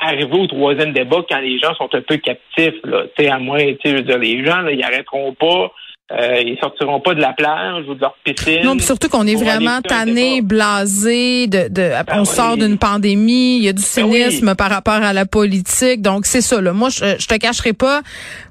arriver 0.00 0.38
au 0.38 0.46
troisième 0.46 0.92
débat 0.92 1.24
quand 1.28 1.40
les 1.40 1.58
gens 1.58 1.74
sont 1.74 1.94
un 1.94 2.02
peu 2.02 2.16
captifs. 2.16 2.74
Là. 2.84 3.04
à 3.30 3.38
moins, 3.38 3.60
je 3.84 3.90
veux 3.90 4.02
dire, 4.02 4.18
les 4.18 4.44
gens, 4.44 4.60
là, 4.60 4.72
ils 4.72 4.82
arrêteront 4.82 5.34
pas 5.34 5.72
euh, 6.12 6.42
ils 6.44 6.58
sortiront 6.60 7.00
pas 7.00 7.14
de 7.14 7.20
la 7.20 7.32
plage 7.32 7.86
ou 7.88 7.94
de 7.94 8.00
leur 8.02 8.14
piscine. 8.22 8.62
Non, 8.62 8.78
surtout 8.78 9.08
qu'on 9.08 9.26
est 9.26 9.36
vraiment 9.42 9.80
tanné, 9.80 10.42
blasé, 10.42 11.46
de, 11.46 11.68
de 11.68 11.90
ben 12.04 12.04
on 12.16 12.26
sort 12.26 12.58
d'une 12.58 12.76
pandémie, 12.76 13.56
il 13.56 13.64
y 13.64 13.68
a 13.68 13.72
du 13.72 13.80
ben 13.80 14.10
cynisme 14.10 14.54
par 14.54 14.68
rapport 14.68 14.92
à 14.92 15.14
la 15.14 15.24
politique. 15.24 16.02
Donc 16.02 16.26
c'est 16.26 16.42
ça. 16.42 16.60
Là. 16.60 16.74
Moi, 16.74 16.90
je, 16.90 17.16
je 17.18 17.26
te 17.26 17.34
cacherai 17.36 17.72
pas, 17.72 18.02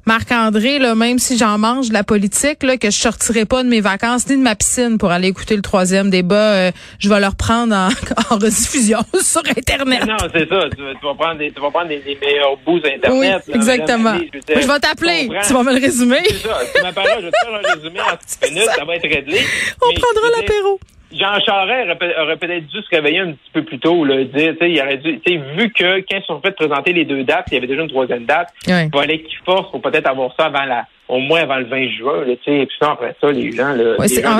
Marc-André, 0.08 0.80
là, 0.80 0.96
même 0.96 1.20
si 1.20 1.38
j'en 1.38 1.60
mange 1.60 1.90
de 1.90 1.94
la 1.94 2.04
politique, 2.04 2.64
là, 2.64 2.78
que 2.78 2.90
je 2.90 2.98
sortirai 2.98 3.46
pas 3.46 3.62
de 3.64 3.70
mes 3.70 3.82
vacances 3.82 4.28
ni 4.28 4.36
de 4.36 4.42
ma 4.42 4.56
piscine 4.56 4.98
pour 4.98 5.12
aller 5.12 5.28
écouter 5.28 5.56
le 5.56 5.62
troisième 5.62 6.10
débat, 6.10 6.36
euh, 6.36 6.72
je 6.98 7.08
vais 7.08 7.20
le 7.20 7.28
reprendre 7.28 7.76
en, 7.76 7.88
en 8.32 8.36
rediffusion 8.36 9.00
sur 9.22 9.44
Internet. 9.48 10.08
Non, 10.08 10.18
c'est 10.34 10.50
ça. 10.50 10.66
Tu, 10.76 10.82
vas 10.82 11.14
prendre 11.14 11.38
des, 11.38 11.52
tu 11.52 11.62
vas 11.62 11.70
prendre 11.70 11.88
des, 11.88 12.18
meilleurs 12.20 12.58
bouts 12.66 12.82
Internet. 12.84 13.44
Oui, 13.48 13.54
exactement. 13.54 14.16
je, 14.16 14.60
je 14.60 14.68
vais 14.68 14.80
t'appeler. 14.80 15.30
Tu 15.48 15.54
vas 15.54 15.62
me 15.62 15.74
le 15.74 15.80
résumer. 15.80 16.24
C'est 16.26 16.48
ça. 16.48 16.58
Tu 16.74 17.43
faire 17.44 17.54
un 17.54 17.74
résumé 17.76 18.00
en 18.02 18.16
10 18.46 18.52
minutes, 18.52 18.70
ça 18.70 18.86
va 18.86 18.96
être 18.96 19.10
réglé. 19.10 19.40
On 19.82 19.94
prendra 19.94 20.30
l'apéro. 20.38 20.80
Jean 21.12 21.40
Charest 21.46 21.92
aurait 22.20 22.38
peut-être 22.38 22.66
dû 22.66 22.82
se 22.82 22.90
réveiller 22.90 23.20
un 23.20 23.34
petit 23.34 23.52
peu 23.54 23.64
plus 23.64 23.80
tôt, 23.80 24.04
là, 24.04 24.24
dire, 24.24 24.56
il 24.62 24.82
aurait 24.82 24.98
dû, 24.98 25.22
vu 25.26 25.72
que 25.72 26.00
quand 26.00 26.18
ils 26.18 26.26
sont 26.26 26.42
fait 26.42 26.52
présenter 26.52 26.92
les 26.92 27.06
deux 27.06 27.24
dates, 27.24 27.46
il 27.52 27.56
y 27.56 27.58
avait 27.58 27.68
déjà 27.68 27.84
une 27.84 27.90
troisième 27.90 28.26
date, 28.26 28.50
il 28.68 28.90
fallait 28.92 29.22
qu'il 29.22 29.38
force 29.46 29.70
pour 29.70 29.82
peut-être 29.82 30.08
avoir 30.08 30.34
ça 30.36 30.46
avant 30.46 30.66
la, 30.66 30.88
au 31.10 31.20
moins 31.20 31.42
avant 31.42 31.58
le 31.58 31.66
20 31.66 31.90
juin, 31.98 32.26
là, 32.26 32.32
et 32.32 32.66
puis 32.66 32.76
ça, 32.80 32.92
après 32.92 33.16
ça, 33.20 33.30
les 33.32 33.52
gens... 33.52 33.74
Là, 33.74 33.96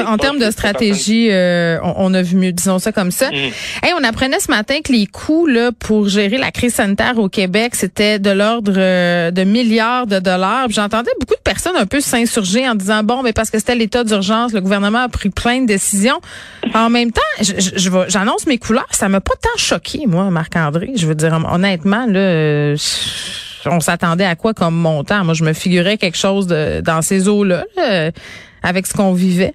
en, 0.08 0.18
termes 0.18 0.40
de 0.40 0.50
stratégie, 0.50 1.30
euh, 1.30 1.78
on, 1.84 2.14
a 2.14 2.22
vu 2.22 2.38
mieux, 2.38 2.54
disons 2.54 2.80
ça 2.80 2.94
comme 2.94 3.12
ça. 3.12 3.30
Mm. 3.32 3.88
on 4.00 4.04
apprenait 4.04 4.40
ce 4.40 4.50
matin 4.50 4.76
que 4.84 4.94
les 4.94 5.06
coûts 5.06 5.46
là, 5.46 5.72
pour 5.78 6.08
gérer 6.08 6.38
la 6.38 6.52
crise 6.52 6.76
sanitaire 6.76 7.20
au 7.20 7.28
Québec, 7.28 7.76
c'était 7.76 8.18
de 8.18 8.30
l'ordre 8.30 8.74
euh, 8.78 9.32
de 9.32 9.44
milliards 9.44 10.08
de 10.08 10.20
dollars. 10.20 10.68
J'entendais 10.70 11.12
beaucoup 11.20 11.36
de 11.36 11.42
personnes 11.44 11.76
un 11.76 11.86
peu 11.86 12.00
s'insurger 12.00 12.68
en 12.68 12.76
disant, 12.76 13.04
bon, 13.04 13.24
mais 13.24 13.34
parce 13.34 13.50
que 13.50 13.60
c'était 13.60 13.76
l'état 13.76 14.06
d'urgence, 14.06 14.54
le 14.54 14.62
gouvernement 14.62 15.00
a 15.00 15.10
pris 15.10 15.30
plein 15.30 15.62
de 15.62 15.68
décisions. 15.68 16.22
En 16.74 16.90
même 16.90 17.12
temps, 17.12 17.22
j'annonce 18.08 18.48
mes 18.48 18.58
couleurs, 18.58 18.88
ça 18.92 19.10
m'a 19.10 19.20
pas 19.20 19.36
tant 19.42 19.58
choqué, 19.58 20.06
moi, 20.08 20.30
Marc-André. 20.30 20.92
Je 20.96 21.08
veux 21.08 21.16
dire, 21.16 21.38
honnêtement, 21.52 22.06
là... 22.08 22.20
Euh, 22.20 22.78
on 23.66 23.80
s'attendait 23.80 24.26
à 24.26 24.36
quoi 24.36 24.54
comme 24.54 24.76
montant? 24.76 25.24
Moi, 25.24 25.34
je 25.34 25.44
me 25.44 25.54
figurais 25.54 25.98
quelque 25.98 26.18
chose 26.18 26.48
dans 26.48 27.02
ces 27.02 27.28
eaux-là, 27.28 27.64
avec 28.64 28.88
ce 28.88 28.94
qu'on 28.94 29.14
vivait. 29.14 29.54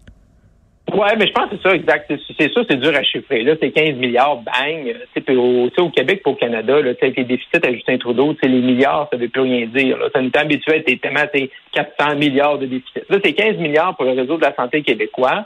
Oui, 0.92 1.08
mais 1.18 1.26
je 1.26 1.32
pense 1.32 1.50
que 1.50 1.56
c'est 1.56 1.68
ça, 1.68 1.74
exact. 1.74 2.10
C'est 2.38 2.52
ça, 2.52 2.60
c'est 2.68 2.76
dur 2.76 2.94
à 2.94 3.02
chiffrer. 3.02 3.42
Là, 3.42 3.54
c'est 3.60 3.70
15 3.70 3.96
milliards, 3.96 4.38
bang. 4.38 4.96
Au, 5.36 5.68
au 5.76 5.90
Québec 5.90 6.22
et 6.24 6.28
au 6.30 6.34
Canada, 6.34 6.80
là, 6.80 6.92
avec 7.00 7.16
les 7.16 7.24
déficits 7.24 7.60
à 7.62 7.72
Justin 7.72 7.98
Trudeau, 7.98 8.34
les 8.42 8.48
milliards, 8.48 9.06
ça 9.10 9.18
ne 9.18 9.22
veut 9.22 9.28
plus 9.28 9.42
rien 9.42 9.66
dire. 9.66 9.98
Là. 9.98 10.06
Ça 10.14 10.22
nous 10.22 10.30
habitué 10.34 10.76
à 10.76 10.96
tellement 10.96 11.26
400 11.74 12.16
milliards 12.16 12.58
de 12.58 12.66
déficits. 12.66 13.02
Là, 13.10 13.18
c'est 13.22 13.34
15 13.34 13.58
milliards 13.58 13.96
pour 13.96 14.06
le 14.06 14.12
réseau 14.12 14.38
de 14.38 14.42
la 14.42 14.54
santé 14.54 14.82
québécois. 14.82 15.44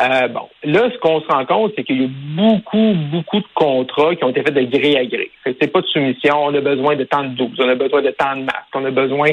Euh, 0.00 0.28
bon, 0.28 0.48
là, 0.64 0.90
ce 0.92 0.98
qu'on 0.98 1.20
se 1.20 1.26
rend 1.28 1.44
compte, 1.46 1.72
c'est 1.76 1.84
qu'il 1.84 2.02
y 2.02 2.04
a 2.04 2.08
beaucoup, 2.10 2.94
beaucoup 3.12 3.38
de 3.38 3.46
contrats 3.54 4.14
qui 4.16 4.24
ont 4.24 4.30
été 4.30 4.42
faits 4.42 4.54
de 4.54 4.62
gré 4.62 4.96
à 4.96 5.04
gré. 5.04 5.30
C'est 5.44 5.72
pas 5.72 5.82
de 5.82 5.86
soumission, 5.86 6.46
on 6.46 6.54
a 6.54 6.60
besoin 6.60 6.96
de 6.96 7.04
temps 7.04 7.22
de 7.22 7.28
12, 7.28 7.50
on 7.60 7.68
a 7.68 7.74
besoin 7.76 8.02
de 8.02 8.10
temps 8.10 8.34
de 8.34 8.42
masque, 8.42 8.74
on 8.74 8.84
a 8.84 8.90
besoin. 8.90 9.30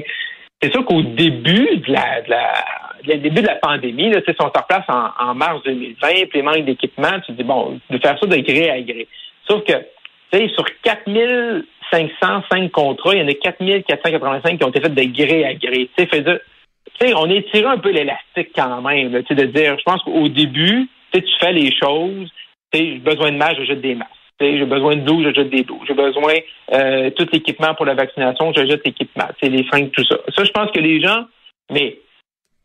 C'est 0.62 0.72
sûr 0.72 0.86
qu'au 0.86 1.01
début 1.01 1.77
de 1.77 1.91
la, 1.91 2.22
de 2.22 2.30
la 2.30 3.18
début 3.18 3.41
de 3.41 3.48
la 3.48 3.56
pandémie, 3.56 4.12
là, 4.12 4.20
sont 4.39 4.46
en 4.46 4.50
place 4.50 4.86
en, 4.88 5.34
mars 5.34 5.63
2020, 5.63 6.08
puis 6.30 6.30
les 6.36 6.41
manques 6.44 6.65
d'équipement, 6.65 7.20
tu 7.25 7.32
dis, 7.32 7.44
bon, 7.44 7.80
de 7.89 7.98
faire 7.98 8.20
ça 8.20 8.27
de 8.27 8.38
gré 8.38 8.70
à 8.70 8.80
gré. 8.82 9.08
Sauf 9.48 9.63
que, 9.63 9.74
tu 10.32 10.39
sais, 10.39 10.48
sur 10.50 10.65
4505 10.84 12.72
contrats, 12.72 13.15
il 13.15 13.22
y 13.22 13.24
en 13.24 13.27
a 13.27 13.34
4485 13.34 14.60
qui 14.60 14.63
ont 14.63 14.70
été 14.70 14.82
faits 14.82 14.94
de 14.94 15.03
gré 15.03 15.46
à 15.46 15.56
gré. 15.56 15.89
Tu 15.98 16.08
sais, 16.08 16.24
on 17.15 17.29
est 17.29 17.50
tiré 17.51 17.65
un 17.65 17.77
peu 17.77 17.91
l'élastique 17.91 18.51
quand 18.55 18.81
même, 18.81 19.13
là, 19.13 19.21
de 19.21 19.45
dire, 19.45 19.77
je 19.77 19.83
pense 19.83 20.03
qu'au 20.03 20.27
début, 20.27 20.88
tu 21.13 21.24
fais 21.39 21.51
les 21.51 21.71
choses, 21.75 22.29
j'ai 22.74 23.00
besoin 23.00 23.31
de 23.31 23.38
masques, 23.38 23.60
je 23.60 23.65
jette 23.65 23.81
des 23.81 23.95
masques. 23.95 24.12
J'ai 24.39 24.65
besoin 24.65 24.95
de 24.95 25.01
dos, 25.01 25.21
je 25.24 25.33
jette 25.33 25.50
des 25.50 25.63
dos. 25.63 25.79
J'ai 25.88 25.93
besoin 25.93 26.33
euh, 26.74 27.12
tout 27.12 27.27
l'équipement 27.31 27.75
pour 27.75 27.86
la 27.86 27.93
vaccination, 27.93 28.51
je 28.55 28.65
jette 28.65 28.86
l'équipement. 28.86 29.27
Les 29.41 29.63
fringues, 29.65 29.91
tout 29.91 30.03
ça. 30.05 30.17
Ça, 30.36 30.43
je 30.43 30.51
pense 30.51 30.71
que 30.71 30.79
les 30.79 31.00
gens, 31.00 31.25
mais 31.71 32.00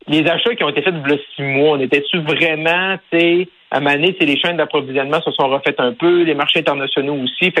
les 0.07 0.27
achats 0.27 0.55
qui 0.55 0.63
ont 0.63 0.69
été 0.69 0.81
faits 0.81 1.03
de 1.03 1.19
six 1.35 1.43
mois, 1.43 1.77
on 1.77 1.79
était-tu 1.79 2.19
vraiment, 2.19 2.97
tu 3.11 3.19
sais, 3.19 3.47
à 3.69 3.79
Mané, 3.79 4.15
les 4.19 4.39
chaînes 4.39 4.57
d'approvisionnement 4.57 5.21
se 5.21 5.31
sont 5.31 5.49
refaites 5.49 5.79
un 5.79 5.93
peu, 5.93 6.23
les 6.23 6.33
marchés 6.33 6.59
internationaux 6.59 7.15
aussi. 7.15 7.51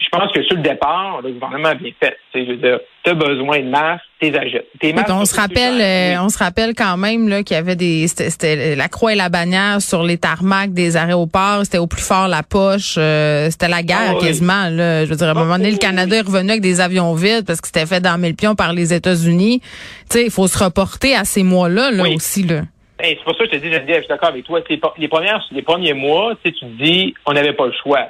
Je 0.00 0.08
pense 0.10 0.32
que 0.32 0.42
sur 0.42 0.56
le 0.56 0.62
départ, 0.62 1.20
le 1.22 1.32
gouvernement 1.32 1.68
a 1.68 1.74
bien 1.74 1.90
fait. 2.00 2.16
Tu 2.32 3.10
as 3.10 3.14
besoin 3.14 3.60
de 3.60 3.68
masques, 3.68 4.02
t'es 4.20 4.36
achètes. 4.36 4.66
on 5.08 5.24
se 5.24 5.34
rappelle, 5.34 5.80
euh, 5.80 6.22
on 6.22 6.28
se 6.28 6.38
rappelle 6.38 6.74
quand 6.74 6.96
même 6.96 7.28
là 7.28 7.42
qu'il 7.42 7.56
y 7.56 7.58
avait 7.58 7.76
des, 7.76 8.08
c'était 8.08 8.74
la 8.74 8.88
croix 8.88 9.12
et 9.12 9.16
la 9.16 9.28
bannière 9.28 9.80
sur 9.80 10.02
les 10.02 10.18
tarmacs 10.18 10.72
des 10.72 10.96
aéroports. 10.96 11.60
C'était 11.64 11.78
au 11.78 11.86
plus 11.86 12.02
fort 12.02 12.28
la 12.28 12.42
poche. 12.42 12.96
Euh, 12.98 13.48
c'était 13.50 13.68
la 13.68 13.82
guerre 13.82 14.16
ah 14.16 14.20
quasiment. 14.20 14.68
Là. 14.70 15.04
Je 15.04 15.10
veux 15.10 15.16
dire, 15.16 15.28
à 15.28 15.30
un 15.30 15.34
moment 15.34 15.56
donné, 15.56 15.70
le 15.70 15.78
Canada 15.78 16.16
est 16.16 16.20
revenu 16.20 16.50
avec 16.50 16.62
des 16.62 16.80
avions 16.80 17.14
vides 17.14 17.46
parce 17.46 17.60
que 17.60 17.68
c'était 17.68 17.86
fait 17.86 18.00
dans 18.00 18.18
mille 18.18 18.36
pions 18.36 18.54
par 18.54 18.72
les 18.72 18.92
États-Unis. 18.92 19.60
Tu 19.60 19.66
sais, 20.10 20.24
il 20.24 20.30
faut 20.30 20.48
se 20.48 20.62
reporter 20.62 21.14
à 21.14 21.24
ces 21.24 21.42
mois-là 21.42 21.90
là 21.90 22.04
aussi 22.14 22.42
là 22.42 22.62
c'est 23.00 23.24
pour 23.24 23.36
ça 23.36 23.46
que 23.46 23.52
je 23.52 23.58
te 23.58 23.66
dis, 23.66 23.70
je 23.70 23.98
suis 23.98 24.08
d'accord 24.08 24.30
avec 24.30 24.44
toi. 24.44 24.60
Les, 24.98 25.08
premières, 25.08 25.44
les 25.50 25.62
premiers 25.62 25.92
mois, 25.92 26.34
tu 26.42 26.52
te 26.52 26.64
dis, 26.64 27.14
on 27.26 27.32
n'avait 27.32 27.52
pas 27.52 27.66
le 27.66 27.72
choix. 27.72 28.08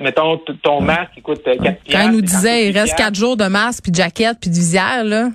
mettons, 0.00 0.38
ton 0.62 0.80
masque, 0.80 1.12
écoute, 1.16 1.42
4 1.44 1.60
Quand 1.90 2.02
il 2.06 2.10
nous 2.10 2.20
disait, 2.20 2.68
il 2.68 2.78
reste 2.78 2.96
4 2.96 3.14
jours 3.14 3.36
de 3.36 3.46
masque, 3.46 3.84
puis 3.84 3.92
de 3.92 3.96
jaquette, 3.96 4.38
puis 4.40 4.50
de 4.50 4.56
visière, 4.56 5.04
là. 5.04 5.28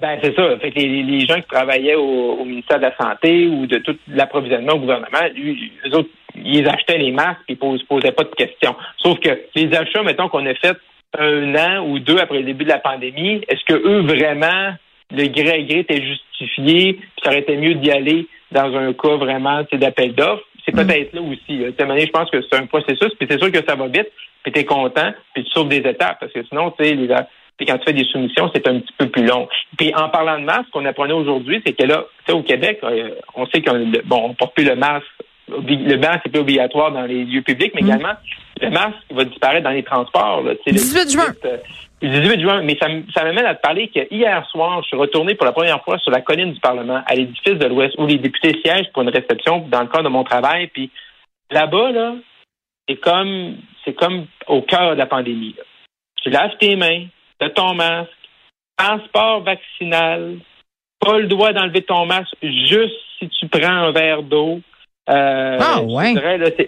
Ben, 0.00 0.18
c'est 0.22 0.34
ça. 0.34 0.56
Fait 0.60 0.70
les, 0.76 1.26
gens 1.26 1.40
qui 1.40 1.48
travaillaient 1.48 1.96
au, 1.96 2.44
ministère 2.44 2.78
de 2.78 2.84
la 2.84 2.96
Santé 2.96 3.48
ou 3.48 3.66
de 3.66 3.78
tout 3.78 3.96
l'approvisionnement 4.08 4.74
au 4.74 4.78
gouvernement, 4.78 5.18
lui, 5.34 5.72
eux 5.86 5.96
autres, 5.96 6.10
ils 6.36 6.68
achetaient 6.68 6.98
les 6.98 7.10
masques 7.10 7.40
et 7.48 7.58
ils 7.60 7.72
ne 7.72 7.78
posaient 7.78 8.12
pas 8.12 8.24
de 8.24 8.34
questions. 8.34 8.76
Sauf 8.98 9.18
que 9.18 9.30
les 9.56 9.74
achats, 9.74 10.02
mettons, 10.04 10.28
qu'on 10.28 10.46
a 10.46 10.54
fait 10.54 10.76
un 11.18 11.54
an 11.56 11.86
ou 11.86 11.98
deux 11.98 12.18
après 12.18 12.38
le 12.38 12.44
début 12.44 12.64
de 12.64 12.70
la 12.70 12.78
pandémie, 12.78 13.42
est-ce 13.48 13.64
que 13.64 13.74
eux, 13.74 14.02
vraiment, 14.02 14.74
le 15.10 15.26
gré 15.28 15.50
à 15.50 15.62
gré 15.62 15.78
était 15.80 16.02
justifié, 16.02 16.94
puis 16.94 17.10
ça 17.22 17.30
aurait 17.30 17.40
été 17.40 17.56
mieux 17.56 17.74
d'y 17.74 17.90
aller 17.90 18.26
dans 18.52 18.74
un 18.76 18.92
cas 18.92 19.16
vraiment 19.16 19.62
d'appel 19.72 20.14
d'offres. 20.14 20.44
C'est 20.64 20.74
mm. 20.74 20.86
peut-être 20.86 21.14
là 21.14 21.22
aussi. 21.22 21.58
Là. 21.58 21.68
je 21.78 22.10
pense 22.10 22.30
que 22.30 22.40
c'est 22.42 22.58
un 22.58 22.66
processus, 22.66 23.14
puis 23.18 23.26
c'est 23.30 23.38
sûr 23.38 23.50
que 23.50 23.64
ça 23.66 23.74
va 23.74 23.86
vite, 23.88 24.10
puis 24.42 24.52
tu 24.52 24.60
es 24.60 24.64
content, 24.64 25.12
puis 25.34 25.44
tu 25.44 25.50
sauves 25.50 25.68
des 25.68 25.78
étapes, 25.78 26.18
parce 26.20 26.32
que 26.32 26.44
sinon, 26.44 26.70
tu 26.72 26.84
sais, 26.84 26.94
les, 26.94 27.08
quand 27.66 27.78
tu 27.78 27.84
fais 27.84 27.92
des 27.92 28.04
soumissions, 28.04 28.50
c'est 28.54 28.66
un 28.68 28.80
petit 28.80 28.94
peu 28.96 29.08
plus 29.08 29.24
long. 29.24 29.48
Puis 29.76 29.92
en 29.94 30.08
parlant 30.08 30.38
de 30.38 30.44
masque, 30.44 30.66
ce 30.66 30.70
qu'on 30.72 30.84
apprenait 30.84 31.14
aujourd'hui, 31.14 31.60
c'est 31.66 31.72
que 31.72 31.84
là, 31.84 32.06
tu 32.26 32.32
sais, 32.32 32.38
au 32.38 32.42
Québec, 32.42 32.78
euh, 32.84 33.10
on 33.34 33.46
sait 33.46 33.62
qu'on 33.62 33.90
bon, 34.04 34.30
on 34.30 34.34
porte 34.34 34.54
plus 34.54 34.64
le 34.64 34.76
masque. 34.76 35.06
Le 35.48 35.96
masque 35.96 36.26
n'est 36.26 36.32
plus 36.32 36.40
obligatoire 36.40 36.92
dans 36.92 37.06
les 37.06 37.24
lieux 37.24 37.42
publics, 37.42 37.72
mais 37.74 37.82
mm. 37.82 37.86
également 37.86 38.14
le 38.60 38.70
masque 38.70 38.98
va 39.10 39.24
disparaître 39.24 39.64
dans 39.64 39.70
les 39.70 39.82
transports. 39.82 40.42
Là, 40.42 40.54
18 40.66 41.10
juin. 41.10 41.32
Euh, 42.02 42.06
le 42.06 42.20
18 42.20 42.40
juin, 42.40 42.62
mais 42.62 42.78
ça, 42.80 43.24
m'amène 43.24 43.46
à 43.46 43.54
te 43.54 43.60
parler 43.60 43.88
qu'hier 43.88 44.46
soir, 44.50 44.82
je 44.82 44.88
suis 44.88 44.96
retourné 44.96 45.34
pour 45.34 45.46
la 45.46 45.52
première 45.52 45.82
fois 45.82 45.98
sur 45.98 46.10
la 46.10 46.20
colline 46.20 46.52
du 46.52 46.60
Parlement, 46.60 47.02
à 47.06 47.14
l'édifice 47.14 47.58
de 47.58 47.66
l'Ouest, 47.66 47.94
où 47.98 48.06
les 48.06 48.18
députés 48.18 48.60
siègent 48.64 48.90
pour 48.92 49.02
une 49.02 49.10
réception 49.10 49.66
dans 49.68 49.80
le 49.80 49.88
cadre 49.88 50.04
de 50.04 50.08
mon 50.08 50.24
travail. 50.24 50.68
Puis 50.68 50.90
là-bas, 51.50 51.92
là, 51.92 52.14
c'est 52.88 52.96
comme 52.96 53.56
c'est 53.84 53.94
comme 53.94 54.26
au 54.46 54.62
cœur 54.62 54.92
de 54.92 54.98
la 54.98 55.06
pandémie. 55.06 55.54
Tu 56.22 56.30
laves 56.30 56.56
tes 56.58 56.76
mains, 56.76 57.06
as 57.40 57.50
ton 57.50 57.74
masque, 57.74 58.10
transport 58.76 59.42
vaccinal, 59.42 60.38
pas 61.00 61.18
le 61.18 61.26
droit 61.26 61.52
d'enlever 61.52 61.82
ton 61.82 62.06
masque 62.06 62.34
juste 62.42 62.94
si 63.18 63.28
tu 63.28 63.48
prends 63.48 63.68
un 63.68 63.92
verre 63.92 64.22
d'eau. 64.22 64.60
Euh, 65.08 65.58
ah, 65.58 65.82
ouais. 65.82 66.14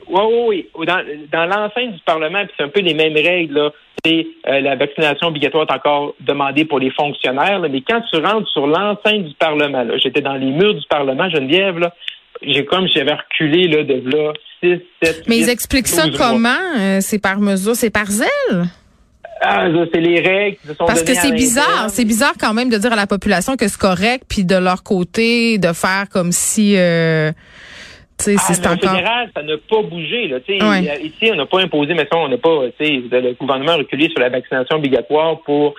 oui, 0.09 0.67
oui. 0.75 0.87
Dans, 0.87 1.03
dans 1.31 1.47
l'enceinte 1.47 1.93
du 1.93 2.01
Parlement, 2.07 2.43
c'est 2.57 2.65
un 2.65 2.69
peu 2.69 2.81
les 2.81 2.95
mêmes 2.95 3.15
règles. 3.15 3.55
Là. 3.55 3.71
C'est, 4.03 4.27
euh, 4.49 4.61
la 4.61 4.77
vaccination 4.77 5.29
obligatoire 5.29 5.67
est 5.69 5.75
encore 5.75 6.15
demandée 6.21 6.65
pour 6.65 6.79
les 6.79 6.91
fonctionnaires. 6.91 7.61
mais 7.61 7.83
quand 7.83 8.01
tu 8.11 8.17
rentres 8.19 8.49
sur 8.49 8.67
l'enceinte 8.67 9.25
du 9.25 9.35
Parlement, 9.35 9.83
là, 9.83 9.99
j'étais 9.99 10.23
dans 10.23 10.37
les 10.37 10.51
murs 10.53 10.75
du 10.75 10.87
Parlement, 10.89 11.29
Geneviève, 11.29 11.79
là, 11.79 11.95
j'ai 12.41 12.65
comme 12.65 12.89
j'avais 12.89 13.13
reculé 13.13 13.69
là, 13.69 13.85
de 13.85 14.03
là, 14.11 14.33
6, 14.63 14.81
7, 15.03 15.25
Mais 15.29 15.39
ils 15.39 15.51
expliquent 15.51 15.89
ça 15.89 16.05
comment? 16.17 16.49
Euh, 16.79 16.99
c'est 17.03 17.19
par 17.19 17.41
mesure, 17.41 17.77
c'est 17.77 17.91
par 17.91 18.07
zèle? 18.07 18.65
Ah, 19.43 19.67
c'est 19.93 20.01
les 20.01 20.21
règles 20.21 20.57
qui 20.57 20.69
sont 20.69 20.85
Parce 20.87 21.03
que 21.03 21.15
c'est 21.15 21.33
bizarre, 21.33 21.89
c'est 21.89 22.05
bizarre 22.05 22.35
quand 22.39 22.55
même 22.55 22.71
de 22.71 22.77
dire 22.77 22.93
à 22.93 22.97
la 22.97 23.07
population 23.07 23.57
que 23.57 23.69
c'est 23.69 23.81
correct, 23.81 24.25
puis 24.29 24.45
de 24.45 24.57
leur 24.57 24.83
côté 24.83 25.59
de 25.59 25.73
faire 25.73 26.07
comme 26.11 26.33
si 26.33 26.77
Ah, 28.69 28.73
encore. 28.73 28.91
fédéral, 28.91 29.31
ça 29.35 29.43
n'a 29.43 29.55
pas 29.59 29.83
bougé. 29.83 30.29
Là. 30.29 30.39
Ouais. 30.49 30.89
a- 30.91 30.99
Ici, 31.01 31.31
on 31.33 31.37
n'a 31.37 31.47
pas 31.47 31.61
imposé, 31.61 31.95
mais 31.95 32.07
on 32.15 32.29
n'a 32.29 32.39
pas, 32.39 32.65
le 32.81 33.33
gouvernement 33.35 33.73
a 33.73 33.77
reculé 33.77 34.09
sur 34.11 34.21
la 34.21 34.29
vaccination 34.29 34.77
obligatoire 34.77 35.41
pour 35.41 35.75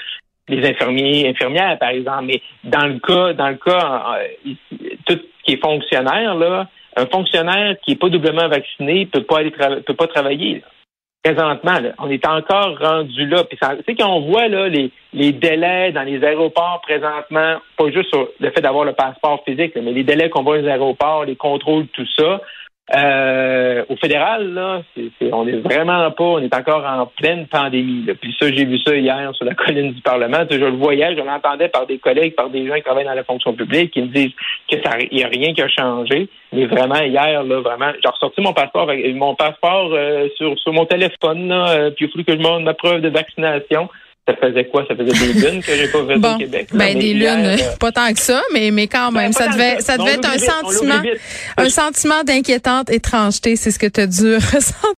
les 0.47 0.67
infirmiers, 0.67 1.27
infirmières, 1.29 1.77
par 1.79 1.89
exemple. 1.89 2.25
Mais 2.25 2.41
dans 2.63 2.87
le 2.87 2.99
cas, 2.99 3.33
dans 3.33 3.49
le 3.49 3.55
cas, 3.55 4.03
euh, 4.19 4.53
tout 5.05 5.13
ce 5.19 5.43
qui 5.45 5.53
est 5.53 5.61
fonctionnaire, 5.63 6.35
là, 6.35 6.67
un 6.97 7.05
fonctionnaire 7.05 7.75
qui 7.83 7.91
n'est 7.91 7.97
pas 7.97 8.09
doublement 8.09 8.47
vacciné 8.49 9.05
peut 9.05 9.23
pas 9.23 9.39
aller 9.39 9.51
peut 9.85 9.93
pas 9.93 10.07
travailler. 10.07 10.55
là. 10.55 10.67
Présentement, 11.23 11.79
là, 11.79 11.91
on 11.99 12.09
est 12.09 12.25
encore 12.25 12.79
rendu 12.79 13.27
là. 13.27 13.43
Puis 13.43 13.55
ça- 13.61 13.75
tu 13.75 13.83
sais 13.83 13.95
quand 13.95 14.11
on 14.11 14.21
voit 14.21 14.47
là 14.47 14.67
les, 14.67 14.91
les 15.13 15.31
délais 15.31 15.91
dans 15.91 16.01
les 16.01 16.23
aéroports 16.23 16.81
présentement, 16.81 17.57
pas 17.77 17.91
juste 17.91 18.09
sur 18.09 18.27
le 18.39 18.49
fait 18.49 18.61
d'avoir 18.61 18.85
le 18.85 18.93
passeport 18.93 19.43
physique, 19.45 19.75
là, 19.75 19.81
mais 19.83 19.91
les 19.91 20.03
délais 20.03 20.31
qu'on 20.31 20.41
voit 20.41 20.57
aux 20.57 20.65
aéroports, 20.65 21.25
les 21.25 21.35
contrôles, 21.35 21.85
tout 21.93 22.07
ça. 22.17 22.41
Euh, 22.93 23.85
au 23.87 23.95
fédéral, 23.95 24.53
là, 24.53 24.81
on 25.31 25.47
est 25.47 25.59
vraiment 25.59 26.11
pas, 26.11 26.23
on 26.23 26.39
est 26.39 26.53
encore 26.53 26.85
en 26.85 27.05
pleine 27.05 27.47
pandémie. 27.47 28.05
Puis 28.19 28.35
ça, 28.37 28.51
j'ai 28.51 28.65
vu 28.65 28.77
ça 28.79 28.95
hier 28.95 29.31
sur 29.33 29.45
la 29.45 29.53
colline 29.55 29.93
du 29.93 30.01
Parlement. 30.01 30.43
Je 30.49 30.57
le 30.57 30.71
voyais, 30.71 31.15
je 31.15 31.21
l'entendais 31.21 31.69
par 31.69 31.87
des 31.87 31.99
collègues, 31.99 32.35
par 32.35 32.49
des 32.49 32.67
gens 32.67 32.75
qui 32.75 32.83
travaillent 32.83 33.05
dans 33.05 33.13
la 33.13 33.23
fonction 33.23 33.53
publique, 33.53 33.91
qui 33.91 34.01
me 34.01 34.07
disent 34.07 34.33
que 34.69 34.77
ça, 34.83 34.97
y 35.09 35.23
a 35.23 35.27
rien 35.27 35.53
qui 35.53 35.61
a 35.61 35.69
changé. 35.69 36.27
Mais 36.51 36.65
vraiment 36.65 36.99
hier, 36.99 37.43
là, 37.43 37.59
vraiment, 37.61 37.91
j'ai 38.03 38.09
ressorti 38.09 38.41
mon 38.41 38.53
passeport, 38.53 38.91
mon 39.15 39.35
passeport 39.35 39.91
euh, 39.93 40.27
sur 40.35 40.59
sur 40.59 40.73
mon 40.73 40.85
téléphone, 40.85 41.47
là, 41.47 41.69
euh, 41.69 41.91
puis 41.91 42.05
il 42.05 42.11
fallu 42.11 42.25
que 42.25 42.33
je 42.33 42.41
montre 42.41 42.65
ma 42.65 42.73
preuve 42.73 42.99
de 42.99 43.09
vaccination. 43.09 43.89
Ça 44.31 44.47
faisait 44.47 44.65
quoi? 44.65 44.85
Ça 44.87 44.95
faisait 44.95 45.11
des 45.11 45.33
lunes 45.33 45.61
que 45.63 45.75
j'ai 45.75 45.87
pas 45.87 46.01
Bon, 46.17 46.35
au 46.35 46.37
Québec. 46.37 46.67
là. 46.71 46.77
ben 46.79 46.97
des 46.99 47.13
lunes, 47.13 47.45
euh, 47.45 47.57
pas 47.79 47.91
tant 47.91 48.11
que 48.13 48.19
ça, 48.19 48.41
mais 48.53 48.71
mais 48.71 48.87
quand 48.87 49.11
même, 49.11 49.33
ça 49.33 49.47
devait 49.47 49.79
ça 49.79 49.97
devait 49.97 50.13
être 50.13 50.27
un 50.27 50.33
vite, 50.35 50.49
sentiment 50.49 51.01
un 51.57 51.69
sentiment 51.69 52.23
d'inquiétante 52.23 52.89
étrangeté, 52.89 53.55
c'est 53.55 53.71
ce 53.71 53.79
que 53.79 53.87
tu 53.87 54.01
as 54.01 54.07
dû 54.07 54.35
ressentir. 54.35 54.89